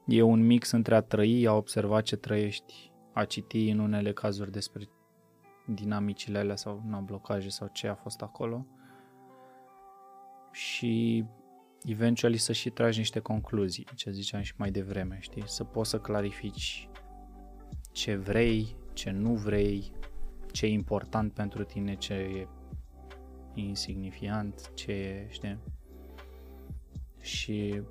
[0.05, 4.51] E un mix între a trăi, a observa ce trăiești, a citi în unele cazuri
[4.51, 4.89] despre
[5.65, 8.65] dinamicile alea sau na, blocaje sau ce a fost acolo
[10.51, 11.25] și
[11.83, 15.43] eventually să și tragi niște concluzii, ce ziceam și mai devreme, știi?
[15.45, 16.89] Să poți să clarifici
[17.91, 19.91] ce vrei, ce nu vrei,
[20.51, 22.47] ce e important pentru tine, ce e
[23.53, 25.59] insignifiant, ce e, știi?
[27.27, 27.81] Și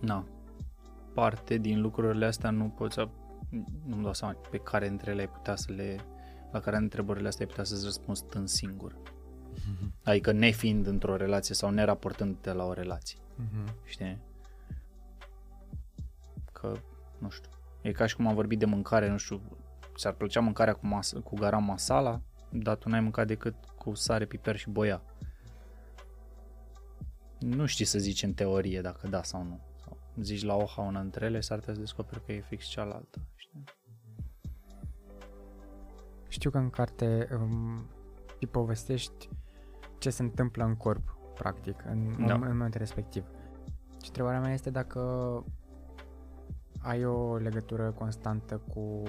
[0.00, 0.26] na,
[1.14, 3.08] parte din lucrurile astea nu poți să
[3.86, 5.96] nu-mi dau seama pe care dintre ele ai putea să le
[6.52, 8.92] la care întrebările astea ai putea să-ți răspunzi stând singur.
[8.94, 10.02] Mm-hmm.
[10.02, 13.18] Adică nefiind într-o relație sau neraportând-te la o relație.
[13.18, 13.84] Mm-hmm.
[13.84, 14.18] Știi?
[16.52, 16.72] Că,
[17.18, 17.50] nu știu,
[17.82, 19.40] e ca și cum am vorbit de mâncare, nu știu,
[19.96, 22.20] ți-ar plăcea mâncarea cu, mas- cu garam masala,
[22.50, 25.02] dar tu n-ai mâncat decât cu sare, piper și boia.
[27.38, 29.60] Nu știi să zici în teorie dacă da sau nu.
[29.84, 33.20] Sau zici la oha una între ele, s-ar putea să descoperi că e fix cealaltă.
[33.34, 33.64] Știi?
[36.28, 37.86] Știu că în carte um,
[38.40, 39.28] îi povestești
[39.98, 42.34] ce se întâmplă în corp, practic, în, da.
[42.34, 43.24] în momentul respectiv.
[44.02, 45.00] Și întrebarea mea este dacă
[46.78, 49.02] ai o legătură constantă cu,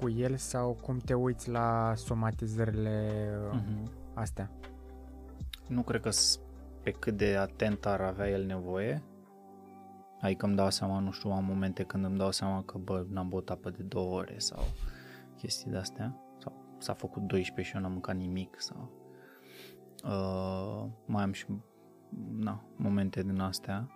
[0.00, 3.90] cu el sau cum te uiți la somatizările uh-huh.
[4.14, 4.50] astea?
[5.68, 6.10] Nu cred că
[6.86, 9.02] pe cât de atent ar avea el nevoie.
[10.20, 13.28] Adică îmi dau seama, nu știu, am momente când îmi dau seama că, bă, n-am
[13.28, 14.62] băut apă de două ore sau
[15.36, 16.16] chestii de-astea.
[16.38, 18.90] Sau s-a făcut 12 și eu n-am mâncat nimic sau...
[20.04, 21.46] Uh, mai am și
[22.38, 23.90] na, momente din astea.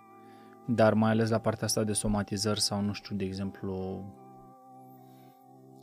[0.67, 4.05] Dar mai ales la partea asta de somatizări sau, nu știu, de exemplu,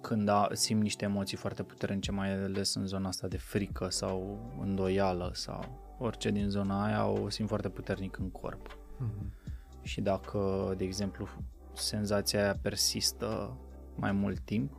[0.00, 4.38] când a, simt niște emoții foarte puternice, mai ales în zona asta de frică sau
[4.60, 8.76] îndoială sau orice din zona aia, o simt foarte puternic în corp.
[8.76, 9.82] Mm-hmm.
[9.82, 11.28] Și dacă, de exemplu,
[11.72, 13.56] senzația aia persistă
[13.94, 14.72] mai mult timp,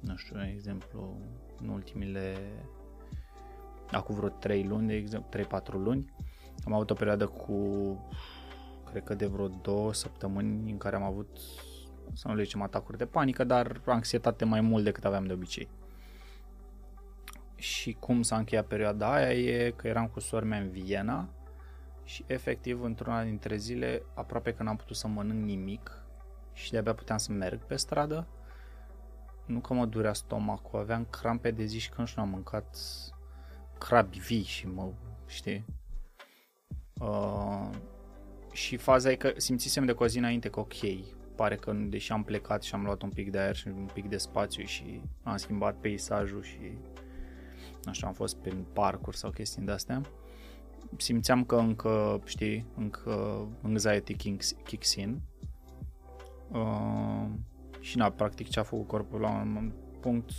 [0.00, 1.16] nu știu, de exemplu,
[1.62, 2.36] în ultimile,
[3.90, 6.14] acum vreo 3 luni, de exemplu, 3-4 luni,
[6.64, 7.56] am avut o perioadă cu,
[8.90, 11.38] cred că de vreo două săptămâni în care am avut,
[12.12, 15.68] să nu le zicem atacuri de panică, dar anxietate mai mult decât aveam de obicei.
[17.60, 21.28] Și cum s-a încheiat perioada aia e că eram cu sora mea în Viena
[22.04, 26.02] și efectiv într-una dintre zile aproape că n-am putut să mănânc nimic
[26.52, 28.26] și de-abia puteam să merg pe stradă
[29.50, 32.76] nu că mă durea stomacul, aveam crampe de zi și că nu știu, am mâncat
[33.78, 34.92] crabi vii și mă,
[35.26, 35.64] știi?
[37.00, 37.70] Uh,
[38.52, 40.74] și faza e că simțisem de cu o zi înainte că ok,
[41.34, 44.08] pare că deși am plecat și am luat un pic de aer și un pic
[44.08, 46.78] de spațiu și am schimbat peisajul și
[47.84, 50.00] nu știu, am fost prin parcuri sau chestii de astea,
[50.96, 55.20] simțeam că încă, știi, încă anxiety kicks, kicks in.
[56.52, 57.26] Uh,
[57.80, 60.30] și na, practic ce a făcut corpul la un punct,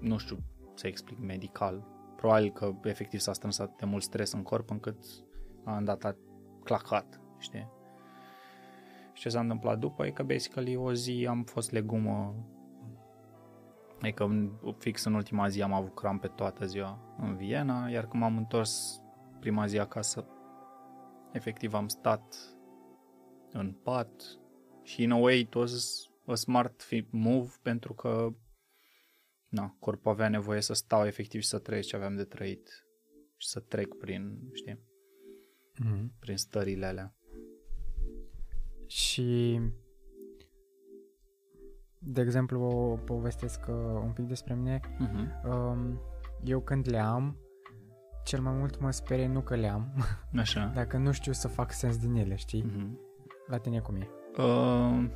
[0.00, 0.38] nu știu
[0.74, 5.04] să explic medical, probabil că efectiv s-a strâns atât de mult stres în corp încât
[5.64, 6.16] a dat a
[6.64, 7.68] clacat, știi?
[9.12, 12.34] Și ce s-a întâmplat după e că basically o zi am fost legumă
[14.00, 18.36] Adică fix în ultima zi am avut crampe toată ziua în Viena, iar când m-am
[18.36, 19.00] întors
[19.40, 20.26] prima zi acasă,
[21.32, 22.36] efectiv am stat
[23.52, 24.38] în pat
[24.82, 25.54] și in a way it
[26.26, 28.34] a smart move pentru că
[29.48, 32.86] na, corpul avea nevoie să stau efectiv și să trăiesc ce aveam de trăit
[33.36, 34.78] și să trec prin, știi,
[35.82, 36.18] mm-hmm.
[36.18, 37.16] prin stările alea.
[38.86, 39.60] Și
[42.08, 44.80] de exemplu, povestesc uh, un pic despre mine.
[44.80, 45.98] Uh-huh.
[46.44, 47.36] Eu când le am,
[48.24, 49.92] cel mai mult mă sperie nu că le am,
[50.38, 50.72] Așa.
[50.74, 52.64] dacă nu știu să fac sens din ele, știi?
[52.64, 52.90] Uh-huh.
[53.46, 54.08] La tine cum e?
[54.42, 55.08] Uh,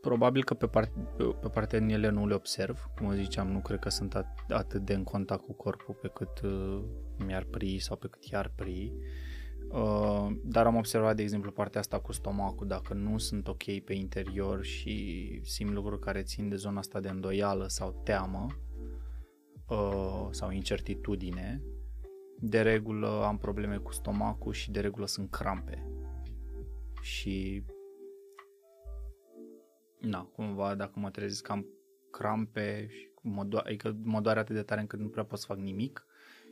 [0.00, 0.92] Probabil că pe, part-
[1.40, 4.84] pe partea din ele nu le observ, cum ziceam, nu cred că sunt at- atât
[4.84, 6.84] de în contact cu corpul pe cât uh,
[7.24, 8.92] mi-ar pri sau pe cât i-ar pri.
[8.94, 9.04] Uh,
[10.42, 14.64] dar am observat, de exemplu, partea asta cu stomacul, dacă nu sunt ok pe interior
[14.64, 18.46] și simt lucruri care țin de zona asta de îndoială sau teamă
[19.68, 21.62] uh, sau incertitudine,
[22.40, 25.86] de regulă am probleme cu stomacul și de regulă sunt crampe.
[27.00, 27.64] Și
[30.00, 31.66] na, cumva dacă mă trezesc că am
[32.10, 35.46] crampe și mă, do- adică mă doare atât de tare încât nu prea pot să
[35.46, 36.06] fac nimic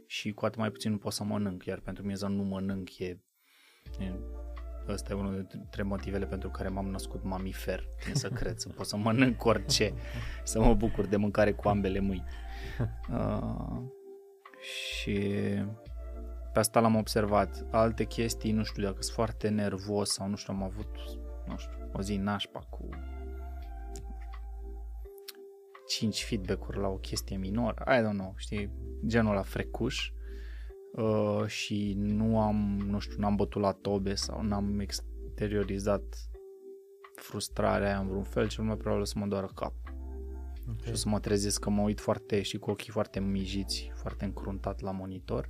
[0.07, 2.99] și cu atât mai puțin nu pot să mănânc, iar pentru mine să nu mănânc
[2.99, 3.21] e,
[3.99, 4.13] e
[4.89, 8.87] Ăsta e unul dintre motivele pentru care m-am născut mamifer, din să cred, să pot
[8.87, 9.93] să mănânc orice,
[10.43, 12.25] să mă bucur de mâncare cu ambele mâini.
[13.11, 13.83] Uh,
[14.63, 15.19] și
[16.53, 17.67] Pe asta l-am observat.
[17.71, 20.97] Alte chestii, nu știu dacă sunt foarte nervos sau nu știu, am avut,
[21.47, 22.89] nu știu, o zi nașpa cu
[25.87, 28.71] 5 feedback-uri la o chestie minoră, I don't know, știi,
[29.07, 30.13] genul la frecuș
[30.93, 36.03] uh, și nu am, nu știu, n-am bătut la tobe sau n-am exteriorizat
[37.15, 39.75] frustrarea aia în vreun fel, cel mai probabil o să mă doară cap.
[40.63, 40.85] Okay.
[40.85, 44.25] Și o să mă trezesc că mă uit foarte și cu ochii foarte mijiți, foarte
[44.25, 45.49] încruntat la monitor.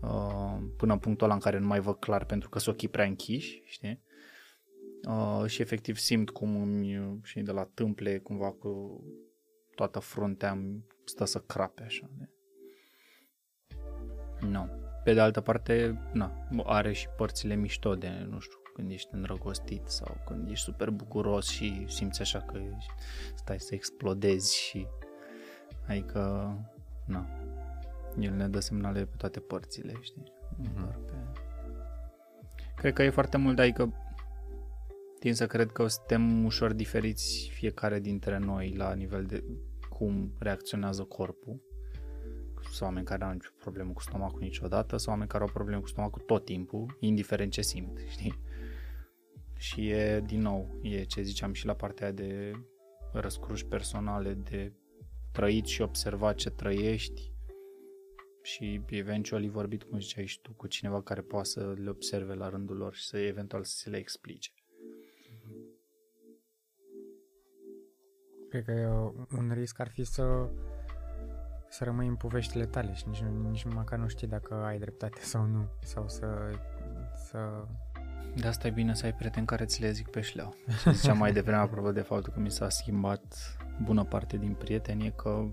[0.00, 2.88] Uh, până în punctul ăla în care nu mai văd clar pentru că sunt ochii
[2.88, 4.02] prea închiși, știi?
[5.08, 9.02] Uh, și efectiv simt cum îmi, și de la tâmple, cumva cu
[9.74, 12.10] toată fruntea îmi stă să crape așa.
[12.18, 12.28] De...
[14.46, 14.66] No.
[15.04, 19.86] Pe de altă parte, na, are și părțile mișto de, nu știu, când ești îndrăgostit
[19.86, 22.60] sau când ești super bucuros și simți așa că
[23.34, 24.86] stai să explodezi și
[25.88, 26.54] adică,
[27.06, 27.26] na,
[28.18, 30.32] el ne dă semnale pe toate părțile, știi?
[30.62, 31.06] Mm-hmm.
[31.06, 31.40] Pe...
[32.76, 33.92] Cred că e foarte mult, adică
[35.22, 39.44] tind să cred că suntem ușor diferiți fiecare dintre noi la nivel de
[39.88, 41.60] cum reacționează corpul.
[42.62, 45.80] Sunt oameni care nu au nicio problemă cu stomacul niciodată, sau oameni care au probleme
[45.80, 48.38] cu stomacul tot timpul, indiferent ce simt, știi?
[49.56, 52.52] Și e, din nou, e ce ziceam și la partea de
[53.12, 54.72] răscruși personale, de
[55.32, 57.32] trăit și observat ce trăiești
[58.42, 62.48] și eventual vorbit, cum ziceai și tu, cu cineva care poate să le observe la
[62.48, 64.50] rândul lor și să eventual să se le explice.
[68.52, 70.48] Cred că un risc ar fi să
[71.68, 75.46] să rămâi în poveștile tale și nici, nici măcar nu știi dacă ai dreptate sau
[75.46, 75.68] nu.
[75.82, 76.26] Sau să...
[77.14, 77.64] să...
[78.36, 80.54] De asta e bine să ai prieteni care ți le zic pe șleau.
[80.80, 85.06] Și ziceam mai devreme apropo de faptul că mi s-a schimbat bună parte din prieteni
[85.06, 85.50] e că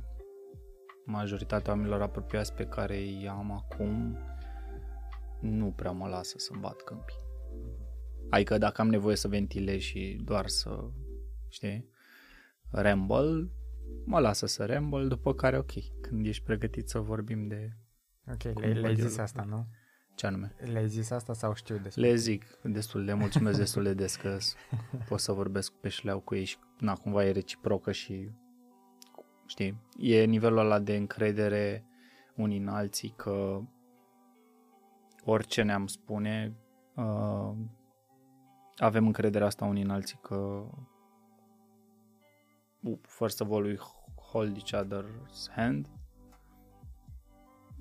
[1.05, 4.17] majoritatea oamenilor apropiați pe care îi am acum
[5.39, 7.15] nu prea mă lasă să bat câmpii.
[8.29, 10.89] Adică dacă am nevoie să ventilez și doar să,
[11.49, 11.89] știi,
[12.71, 13.49] ramble,
[14.05, 17.69] mă lasă să ramble, după care ok, când ești pregătit să vorbim de...
[18.31, 19.67] Ok, le, le-ai zis asta, nu?
[20.15, 20.55] Ce anume?
[20.71, 22.01] Le-ai zis asta sau știu despre?
[22.01, 24.37] Le zic destul de, mulțumesc destul de des că
[25.07, 28.31] pot să vorbesc pe șleau cu ei și na, cumva e reciprocă și
[29.45, 31.85] știi, e nivelul ăla de încredere
[32.35, 33.61] unii în alții că
[35.23, 36.57] orice ne-am spune
[36.95, 37.51] uh,
[38.77, 40.69] avem încrederea asta unii în alții că
[43.01, 43.77] first of all we
[44.15, 45.89] hold each other's hand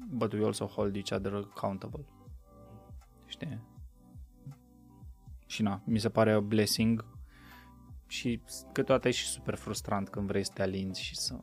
[0.09, 2.05] but we also hold each other accountable
[3.27, 3.61] știi
[5.47, 7.05] și na, mi se pare o blessing
[8.07, 8.41] și
[8.73, 11.39] câteodată e și super frustrant când vrei să te alinzi și să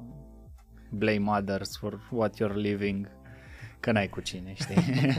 [0.91, 3.09] blame others for what you're living
[3.79, 4.75] că n-ai cu cine, știi?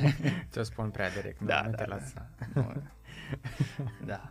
[0.50, 1.94] Ți-o spun prea direct, da, nu da, te da.
[1.94, 2.30] lasa.
[4.06, 4.30] da.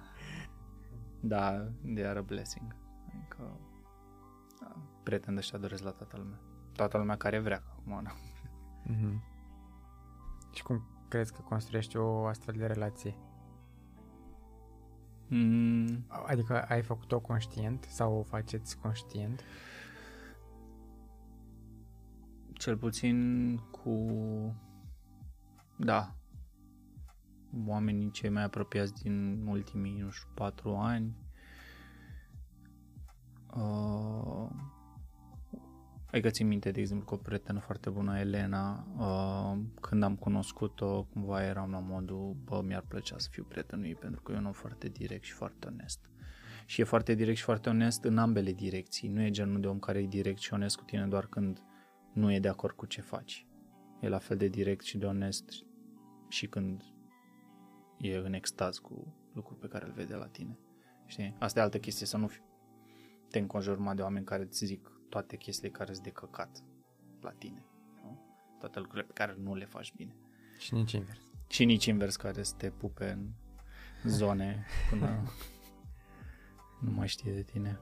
[1.19, 2.75] Da, they are a blessing.
[3.07, 3.59] Adică
[4.59, 6.39] da, prieteni ăștia doresc la toată lumea.
[6.73, 8.11] Toată lumea care vrea acum, da.
[8.93, 9.33] Mm-hmm.
[10.53, 13.15] Și cum crezi că construiești o astfel de relație?
[15.27, 19.43] Mm, Adică ai făcut-o conștient sau o faceți conștient?
[22.57, 24.07] cel puțin cu...
[25.75, 26.15] Da.
[27.65, 31.15] Oamenii cei mai apropiați din ultimii, nu știu, patru ani.
[33.55, 34.49] Uh,
[36.11, 41.03] adică țin minte, de exemplu, cu o prietenă foarte bună, Elena, uh, când am cunoscut-o,
[41.03, 44.45] cumva eram la modul, bă, mi-ar plăcea să fiu prietenul ei, pentru că e un
[44.45, 46.09] om foarte direct și foarte onest.
[46.65, 49.09] Și e foarte direct și foarte onest în ambele direcții.
[49.09, 51.61] Nu e genul de om care e direct și onest cu tine doar când
[52.13, 53.47] nu e de acord cu ce faci.
[53.99, 55.65] E la fel de direct și de onest
[56.27, 56.83] și când
[57.97, 60.59] e în extaz cu lucruri pe care îl vede la tine.
[61.05, 61.35] Știi?
[61.39, 62.39] Asta e altă chestie, să nu fi,
[63.35, 66.63] te înconjuri de oameni care îți zic toate chestiile care îți de căcat
[67.21, 67.65] la tine.
[68.03, 68.19] Nu?
[68.59, 70.15] Toate lucrurile pe care nu le faci bine.
[70.57, 71.19] Și nici invers.
[71.47, 73.11] Și nici invers care să te pupe
[74.03, 75.31] în zone până
[76.79, 77.79] nu mai știe de tine.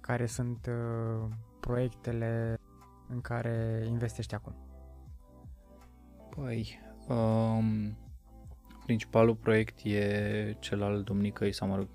[0.00, 1.28] Care sunt uh,
[1.60, 2.58] proiectele
[3.08, 4.54] în care investești acum?
[6.30, 7.96] Păi, um,
[8.84, 11.88] principalul proiect e cel al Domnicăi, sau mă rog,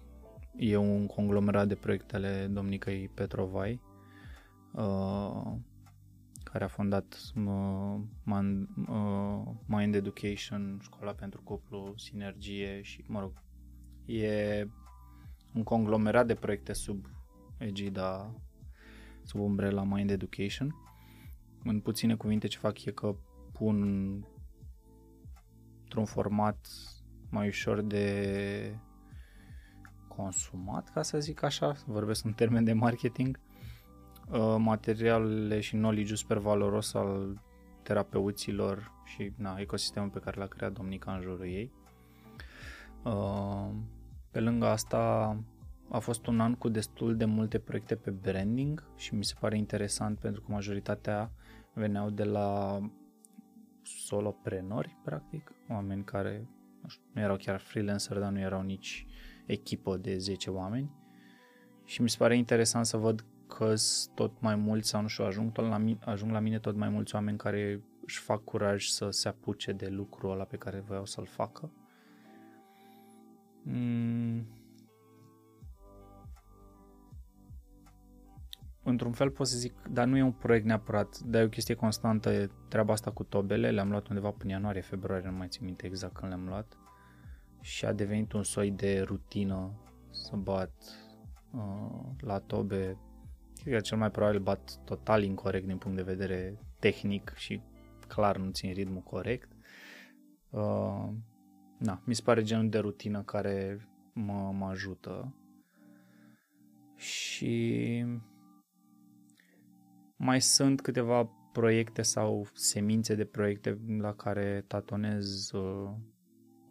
[0.55, 3.81] e un conglomerat de proiecte ale Domnicăi Petrovai,
[4.71, 5.53] uh,
[6.43, 13.43] care a fondat uh, Man, uh, Mind Education, Școala pentru Cuplu, Sinergie și, mă rog,
[14.05, 14.67] e
[15.53, 17.05] un conglomerat de proiecte sub
[17.57, 18.35] egida,
[19.23, 20.75] sub umbrela Mind Education.
[21.63, 23.15] În puține cuvinte ce fac e că
[23.51, 23.81] pun
[25.83, 26.67] într-un format
[27.29, 28.79] mai ușor de
[30.15, 33.39] consumat, ca să zic așa, vorbesc în termen de marketing,
[34.31, 37.41] uh, materialele și knowledge super valoros al
[37.83, 41.71] terapeuților și na, ecosistemul pe care l-a creat Domnica în jurul ei.
[43.03, 43.69] Uh,
[44.31, 45.35] pe lângă asta
[45.89, 49.57] a fost un an cu destul de multe proiecte pe branding și mi se pare
[49.57, 51.31] interesant pentru că majoritatea
[51.73, 52.79] veneau de la
[53.83, 56.47] soloprenori, practic, oameni care
[56.81, 59.05] nu, știu, nu erau chiar freelancer, dar nu erau nici
[59.45, 60.91] echipă de 10 oameni.
[61.85, 63.73] Și mi se pare interesant să văd că
[64.13, 66.89] tot mai mulți, sau nu știu, ajung, tot la mine, ajung la mine tot mai
[66.89, 71.05] mulți oameni care își fac curaj să se apuce de lucrul ăla pe care voiau
[71.05, 71.71] să-l facă.
[73.63, 74.47] Mm.
[78.83, 81.75] Într-un fel pot să zic, dar nu e un proiect neapărat, dar e o chestie
[81.75, 85.65] constantă, e treaba asta cu tobele, le-am luat undeva până ianuarie, februarie, nu mai țin
[85.65, 86.77] minte exact când le-am luat
[87.63, 89.71] și a devenit un soi de rutină
[90.09, 90.71] să bat
[91.51, 92.97] uh, la tobe.
[93.61, 97.61] Cred că cel mai probabil bat total incorrect din punct de vedere tehnic și
[98.07, 99.51] clar nu țin ritmul corect.
[100.49, 101.09] Uh,
[101.77, 105.35] na, mi se pare genul de rutină care mă, mă ajută.
[106.95, 108.05] Și
[110.15, 115.91] mai sunt câteva proiecte sau semințe de proiecte la care tatonez uh,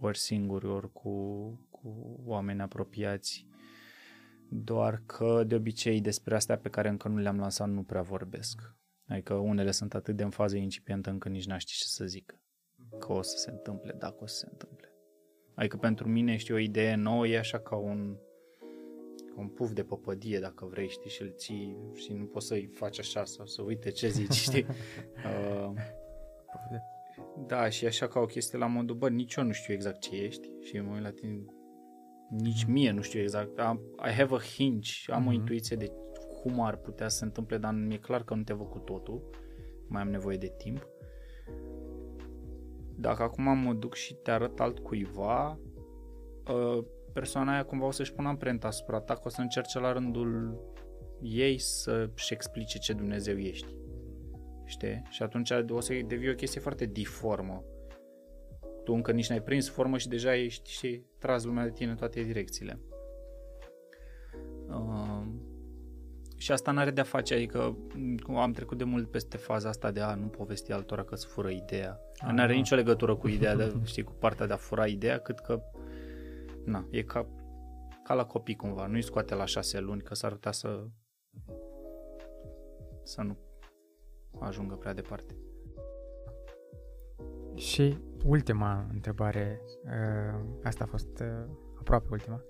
[0.07, 1.11] ori singuri, ori cu,
[1.71, 3.47] cu oameni apropiați.
[4.49, 8.75] Doar că de obicei despre astea pe care încă nu le-am lansat nu prea vorbesc.
[9.07, 12.41] Adică unele sunt atât de în fază incipientă încât nici n-aș ști ce să zică.
[12.99, 14.93] Că o să se întâmple, dacă o să se întâmple.
[15.55, 18.17] Adică pentru mine, știi, o idee nouă e așa ca un,
[19.27, 22.67] ca un puf de păpădie, dacă vrei, știi, și îl ții și nu poți să-i
[22.67, 24.67] faci așa sau să uite ce zici, știi.
[25.25, 25.73] Uh,
[27.47, 30.17] da, și așa ca o chestie la modul, bă, nici eu nu știu exact ce
[30.17, 31.45] ești și mă uit la tine,
[32.31, 33.59] nici mie nu știu exact.
[33.59, 35.27] Am, I have a hinge, am mm-hmm.
[35.27, 35.33] o mhm.
[35.33, 35.93] intuiție de
[36.43, 39.31] cum ar putea să se întâmple, dar mi-e clar că nu te văd cu totul.
[39.89, 40.87] Mai am nevoie de timp.
[42.97, 45.59] Dacă acum mă duc și te arăt altcuiva,
[46.49, 49.93] ă, persoana aia cumva o să-și pună amprenta asupra ta, că o să încerce la
[49.93, 50.61] rândul
[51.21, 53.75] ei să-și explice ce Dumnezeu ești
[54.65, 55.03] știi?
[55.11, 57.65] Și atunci o să devii o chestie foarte diformă.
[58.85, 61.97] Tu încă nici n-ai prins formă și deja ești, și tras lumea de tine în
[61.97, 62.81] toate direcțiile.
[64.69, 65.23] Uh,
[66.37, 67.77] și asta n-are de-a face, adică
[68.37, 71.51] am trecut de mult peste faza asta de a nu povesti altora că îți fură
[71.51, 72.01] ideea.
[72.17, 72.33] Aha.
[72.33, 75.63] N-are nicio legătură cu ideea, de, știi, cu partea de a fura ideea, cât că,
[76.65, 77.29] na, e ca,
[78.05, 80.87] ca la copii cumva, nu-i scoate la șase luni, că s-ar putea să
[83.03, 83.37] să nu
[84.39, 85.35] ajungă prea departe.
[87.55, 92.43] Și ultima întrebare, uh, asta a fost uh, aproape ultima.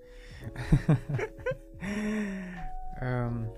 [3.01, 3.51] Um,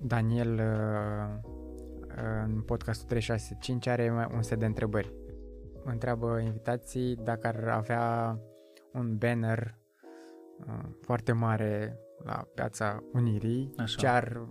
[0.00, 1.50] Daniel uh,
[2.44, 5.14] în podcastul 365 are un set de întrebări.
[5.84, 8.38] Întreabă invitații dacă ar avea
[8.92, 9.78] un banner
[11.00, 13.96] foarte mare la piața Unirii, Așa.
[13.98, 14.48] ce ar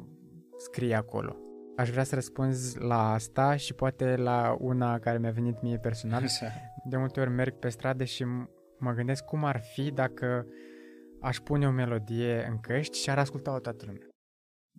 [0.57, 1.44] scrie acolo.
[1.75, 6.23] Aș vrea să răspunzi la asta și poate la una care mi-a venit mie personal.
[6.23, 6.45] Așa.
[6.85, 8.25] De multe ori merg pe stradă și
[8.79, 10.45] mă gândesc cum ar fi dacă
[11.21, 14.07] aș pune o melodie în căști și ar asculta-o toată lumea.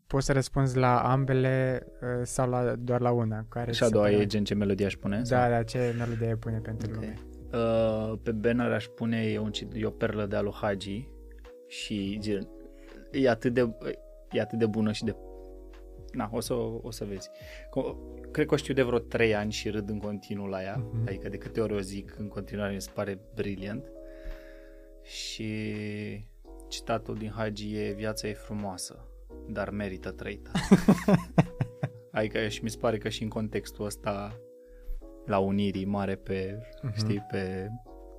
[0.06, 3.46] Poți să răspunzi la ambele uh, sau la, doar la una?
[3.48, 5.16] Care și a doua e gen ce melodie aș pune?
[5.16, 5.50] Da, sau?
[5.50, 7.00] da, ce melodie pune pentru okay.
[7.00, 7.16] lume?
[7.64, 11.08] Uh, pe banner aș pune e, un, e o perlă de aluhagi
[11.66, 12.48] și gen,
[13.10, 13.76] e atât de
[14.30, 15.16] e atât de bună și de
[16.12, 17.30] na, o să, o să vezi.
[18.30, 21.06] Cred că o știu de vreo 3 ani și râd în continuu la ea, uh-huh.
[21.06, 23.84] adică de câte ori o zic în continuare mi se pare brilliant.
[25.02, 25.64] Și
[26.68, 29.08] citatul din Hagi e viața e frumoasă,
[29.48, 30.50] dar merită trăită.
[32.12, 34.40] adică și mi se pare că și în contextul ăsta
[35.26, 36.94] la Unirii mare pe, uh-huh.
[36.94, 37.68] știi, pe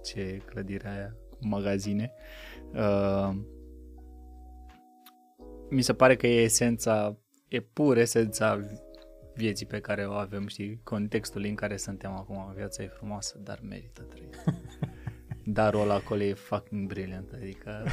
[0.03, 2.13] ce clădirea aia, magazine.
[2.73, 3.35] Uh,
[5.69, 7.17] mi se pare că e esența
[7.47, 8.59] e pur esența
[9.35, 13.59] vieții pe care o avem, știi, contextul în care suntem acum, viața e frumoasă, dar
[13.61, 14.43] merită trăit.
[15.45, 17.85] Darul ăla acolo e fucking brilliant, adică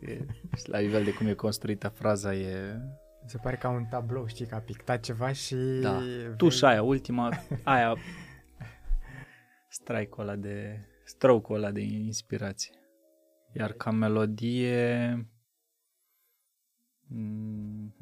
[0.00, 0.18] e,
[0.64, 2.80] la nivel de cum e construită fraza e...
[3.26, 5.54] Se pare ca un tablou, știi, că a pictat ceva și...
[5.80, 6.00] Da,
[6.36, 7.30] tușa aia, ultima,
[7.64, 7.96] aia,
[9.68, 12.74] strike-ul ăla de, stroke-ul ăla de inspirație.
[13.52, 15.14] Iar ca melodie...
[17.06, 17.94] Mm,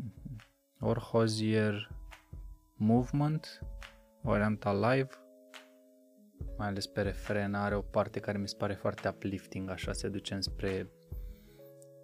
[0.81, 1.91] ori Hozier
[2.75, 3.61] Movement,
[4.23, 5.11] ori Anta Live,
[6.57, 10.09] mai ales pe refren, are o parte care mi se pare foarte uplifting, așa se
[10.09, 10.91] duce spre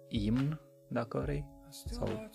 [0.07, 0.59] imn,
[0.89, 2.29] dacă vrei, sau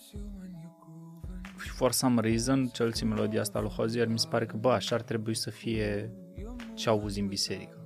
[1.55, 4.95] for some reason, cel puțin melodia asta lui Hozier, mi se pare că, bă, așa
[4.95, 6.13] ar trebui să fie
[6.75, 7.82] ce auzi în biserică.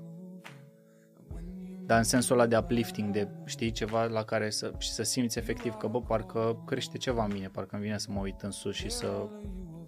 [1.86, 5.38] Dar în sensul ăla de uplifting, de știi ceva la care să, și să simți
[5.38, 8.50] efectiv că, bă, parcă crește ceva în mine, parcă îmi vine să mă uit în
[8.50, 9.28] sus și să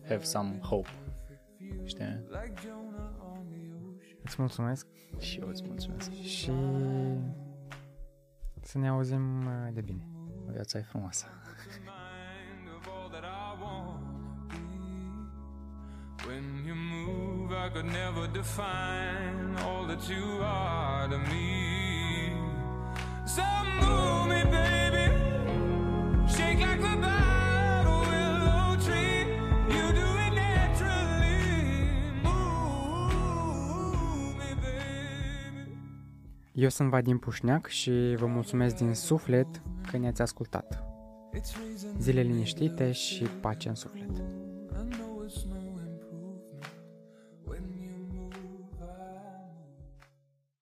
[0.09, 0.89] have some hope.
[1.85, 2.25] Știi?
[4.25, 4.87] Îți mulțumesc.
[5.19, 6.13] Și eu îți mulțumesc.
[6.13, 6.53] Și
[8.63, 10.09] să ne auzim uh, de bine.
[10.47, 11.27] Viața e frumoasă.
[16.27, 21.78] When you move, I could never define all that you are to me.
[36.53, 40.85] Eu sunt Vadim Pușneac și vă mulțumesc din suflet că ne-ați ascultat.
[41.99, 44.38] Zile liniștite și pace în suflet.